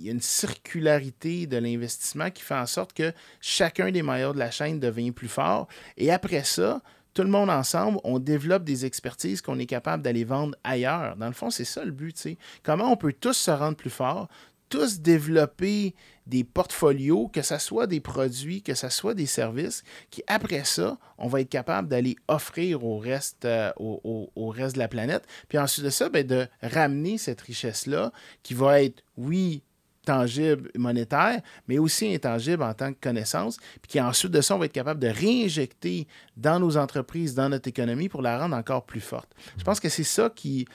[0.06, 4.38] y a une circularité de l'investissement qui fait en sorte que chacun des maillons de
[4.38, 5.68] la chaîne devient plus fort.
[5.96, 6.82] Et après ça,
[7.12, 11.16] tout le monde ensemble, on développe des expertises qu'on est capable d'aller vendre ailleurs.
[11.16, 12.28] Dans le fond, c'est ça le but.
[12.62, 14.28] Comment on peut tous se rendre plus forts,
[14.68, 15.94] tous développer
[16.26, 20.98] des portfolios, que ce soit des produits, que ce soit des services, qui après ça,
[21.18, 25.24] on va être capable d'aller offrir au reste, euh, au- au reste de la planète.
[25.48, 28.10] Puis ensuite de ça, ben, de ramener cette richesse-là
[28.42, 29.62] qui va être, oui,
[30.04, 34.58] tangible, monétaire, mais aussi intangible en tant que connaissance, puis qui ensuite de ça, on
[34.58, 38.84] va être capable de réinjecter dans nos entreprises, dans notre économie pour la rendre encore
[38.84, 39.30] plus forte.
[39.56, 40.66] Je pense que c'est ça qui...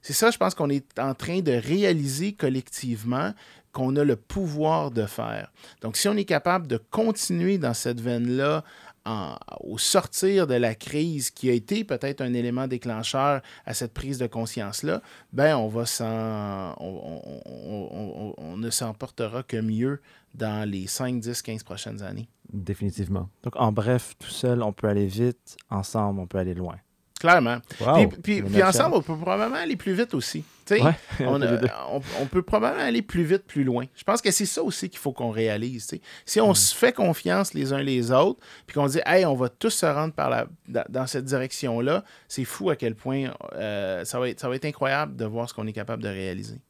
[0.00, 3.34] C'est ça, je pense qu'on est en train de réaliser collectivement
[3.72, 5.52] qu'on a le pouvoir de faire.
[5.82, 8.64] Donc, si on est capable de continuer dans cette veine-là,
[9.08, 13.94] en- au sortir de la crise qui a été peut-être un élément déclencheur à cette
[13.94, 15.00] prise de conscience-là,
[15.32, 16.74] ben on va s'en.
[16.78, 20.00] On, on- on- on- on ne s'en portera que mieux
[20.34, 22.28] dans les 5, 10, 15 prochaines années.
[22.52, 23.28] Définitivement.
[23.42, 25.56] Donc, en bref, tout seul, on peut aller vite.
[25.70, 26.76] Ensemble, on peut aller loin.
[27.20, 27.58] Clairement.
[27.80, 28.06] Wow.
[28.08, 30.44] Puis, puis- puis ensemble, on peut probablement aller plus vite aussi.
[30.70, 30.80] Ouais,
[31.20, 33.86] on, a- on- on peut probablement aller plus vite, plus loin.
[33.96, 35.90] Je pense que c'est ça aussi qu'il faut qu'on réalise.
[36.26, 36.44] Si Mm.
[36.44, 39.70] on se fait confiance les uns les autres, puis qu'on dit, hey, on va tous
[39.70, 44.20] se rendre par la, dans, dans cette direction-là, c'est fou à quel point euh, ça,
[44.20, 46.60] va être, ça va être incroyable de voir ce qu'on est capable de réaliser.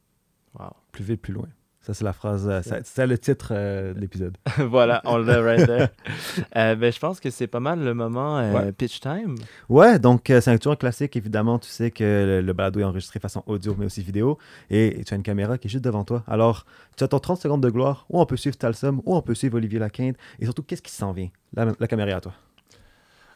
[0.57, 0.69] Wow.
[0.93, 1.47] Plus vite, plus loin.
[1.89, 2.47] Ça, c'est la phrase.
[2.47, 4.37] euh, C'est le titre euh, de l'épisode.
[4.59, 5.87] voilà, on l'a right there.
[6.55, 8.71] Euh, ben, je pense que c'est pas mal le moment euh, Ouais.
[8.71, 9.35] pitch time.
[9.69, 11.15] Ouais, donc c'est un toujours un classique.
[11.15, 14.37] Évidemment, tu sais que le, le balado est enregistré façon audio, mais aussi vidéo.
[14.69, 16.23] Et tu as une caméra qui est juste devant toi.
[16.27, 16.65] Alors,
[16.95, 19.33] tu as ton 30 secondes de gloire, ou on peut suivre Talsum, ou on peut
[19.35, 20.15] suivre Olivier Laquinte.
[20.39, 21.29] Et surtout, qu'est-ce qui s'en vient?
[21.55, 22.33] La, la caméra est à toi.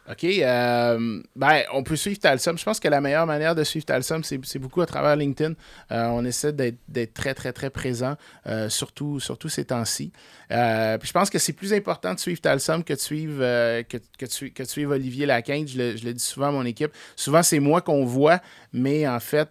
[0.09, 0.25] OK.
[0.25, 2.57] euh, ben, on peut suivre Talsum.
[2.57, 5.53] Je pense que la meilleure manière de suivre Talsum, c'est beaucoup à travers LinkedIn.
[5.91, 8.15] Euh, on essaie d'être très, très, très présent,
[8.47, 10.11] euh, surtout, surtout ces temps-ci.
[10.49, 13.39] Je pense que c'est plus important de suivre Talsum que de suivre,
[13.83, 15.67] que, que de suivre Olivier Laquinte.
[15.69, 16.91] Je le, dis souvent à mon équipe.
[17.15, 18.39] Souvent, c'est moi qu'on voit,
[18.71, 19.49] mais en fait,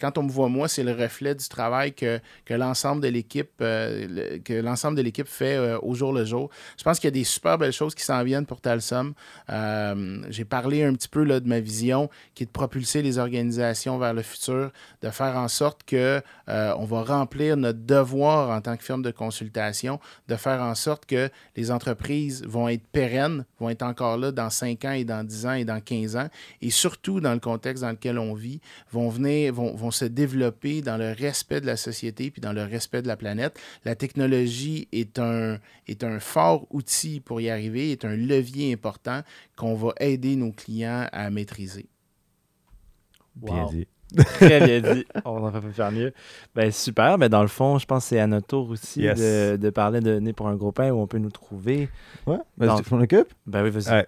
[0.00, 3.50] quand on me voit moi, c'est le reflet du travail que, que l'ensemble de l'équipe
[3.58, 6.50] que l'ensemble de l'équipe fait au jour le jour.
[6.78, 9.14] Je pense qu'il y a des super belles choses qui s'en viennent pour Talsum.
[10.28, 13.98] J'ai parlé un petit peu là, de ma vision qui est de propulser les organisations
[13.98, 14.72] vers le futur,
[15.02, 19.02] de faire en sorte que euh, on va remplir notre devoir en tant que firme
[19.02, 24.16] de consultation, de faire en sorte que les entreprises vont être pérennes, vont être encore
[24.16, 26.28] là dans 5 ans et dans 10 ans et dans 15 ans,
[26.62, 28.60] et surtout dans le contexte dans lequel on vit,
[28.92, 32.62] vont venir, vont, vont se développer dans le respect de la société puis dans le
[32.62, 33.58] respect de la planète.
[33.84, 39.22] La technologie est un, est un fort outil pour y arriver, est un levier important
[39.60, 41.90] qu'on va aider nos clients à maîtriser.
[43.36, 43.86] Bien dit.
[44.34, 45.04] Très bien dit.
[45.24, 46.12] On peut pas faire mieux.
[46.54, 47.18] Ben, super.
[47.18, 49.18] Ben, dans le fond, je pense que c'est à notre tour aussi Yes.
[49.18, 51.88] de, de parler de Né pour un gros pain où on peut nous trouver.
[52.26, 53.32] Ouais, tu m'en occupes?
[53.46, 53.90] Ben oui, vas-y.
[53.92, 54.06] Ouais.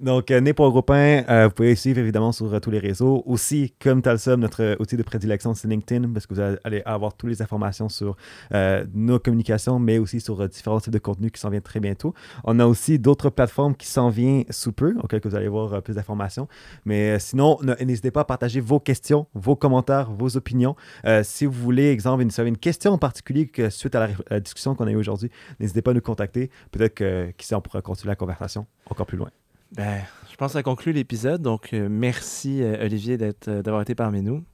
[0.00, 2.70] Donc, euh, Né pour un gros pain, euh, vous pouvez suivre évidemment sur euh, tous
[2.70, 3.22] les réseaux.
[3.26, 7.30] Aussi, comme Talsum, notre outil de prédilection, c'est LinkedIn, parce que vous allez avoir toutes
[7.30, 8.16] les informations sur
[8.52, 12.14] euh, nos communications, mais aussi sur différents types de contenus qui s'en viennent très bientôt.
[12.44, 15.94] On a aussi d'autres plateformes qui s'en viennent sous peu, auxquelles vous allez voir plus
[15.94, 16.48] d'informations.
[16.84, 20.74] Mais sinon, n'hésitez pas à partager vos questions, vos commentaires, vos opinions.
[21.04, 24.86] Euh, si vous voulez, exemple, une, une question en particulier suite à la, discussion qu'on
[24.86, 25.30] a eue aujourd'hui,
[25.60, 26.50] n'hésitez pas à nous contacter.
[26.72, 29.30] Peut-être que, qui sait, on pourra continuer la conversation encore plus loin.
[29.72, 31.42] Ben, je pense que ça conclut l'épisode.
[31.42, 34.44] Donc, euh, merci, euh, Olivier, d'être, d'avoir été parmi nous.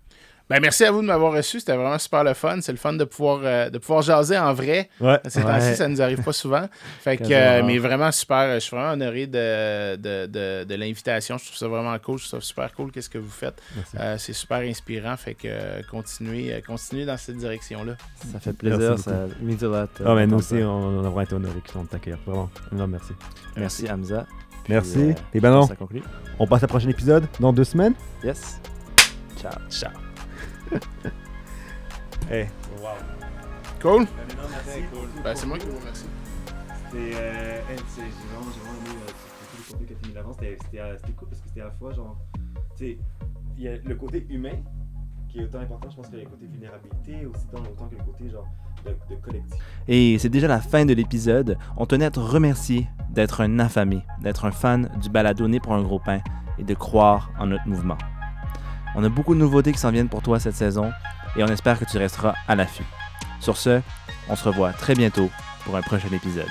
[0.50, 1.60] Ben, merci à vous de m'avoir reçu.
[1.60, 2.58] C'était vraiment super le fun.
[2.60, 4.90] C'est le fun de pouvoir, euh, de pouvoir jaser en vrai.
[5.00, 5.20] Ouais.
[5.28, 5.44] Ces Ouais.
[5.44, 6.68] temps-ci, ça nous arrive pas souvent.
[7.02, 8.52] Fait que, euh, mais vraiment super.
[8.54, 11.38] Je suis vraiment honoré de, de, de, de l'invitation.
[11.38, 12.18] Je trouve ça vraiment cool.
[12.18, 12.90] Je trouve ça super cool.
[12.90, 13.62] Qu'est-ce que vous faites?
[13.98, 15.16] Euh, c'est super inspirant.
[15.16, 15.48] Fait que
[15.88, 17.92] continuez, continuez dans cette direction-là.
[18.32, 18.80] Ça fait plaisir.
[18.90, 21.34] Merci Ça means a lot, euh, Ah, mais nous aussi, on, on a vraiment été
[21.36, 22.18] honorés de t'accueillir.
[22.26, 23.12] Vraiment, énorme merci.
[23.56, 24.26] Merci, Hamza.
[24.64, 24.98] Puis, Merci.
[24.98, 26.02] euh, Et ben non, Ça conclut.
[26.40, 27.94] on passe à prochain épisode dans deux semaines.
[28.24, 28.60] Yes.
[29.40, 29.52] Ciao.
[29.70, 30.09] Ciao.
[32.30, 32.48] hey.
[33.80, 34.06] Cool?
[35.24, 36.06] Ben, c'est moi qui vous remercie.
[36.90, 39.12] C'était euh, j'ai vraiment, j'ai vraiment aimé euh,
[39.70, 40.16] tout le contenu
[40.78, 42.16] euh, c'était cool parce que c'était à la fois genre.
[42.76, 42.98] Tu sais,
[43.56, 44.56] il y a le côté humain
[45.28, 48.02] qui est autant important, je pense, que le côté vulnérabilité, aussi dans autant que le
[48.02, 48.48] côté genre
[48.84, 49.60] de, de collectif.
[49.86, 51.56] Et c'est déjà la fin de l'épisode.
[51.76, 55.74] On tenait à te remercier d'être un affamé, d'être un fan du balado Né pour
[55.74, 56.20] un gros pain
[56.58, 57.98] et de croire en notre mouvement.
[58.94, 60.92] On a beaucoup de nouveautés qui s'en viennent pour toi cette saison
[61.36, 62.86] et on espère que tu resteras à l'affût.
[63.40, 63.80] Sur ce,
[64.28, 65.30] on se revoit très bientôt
[65.64, 66.48] pour un prochain épisode.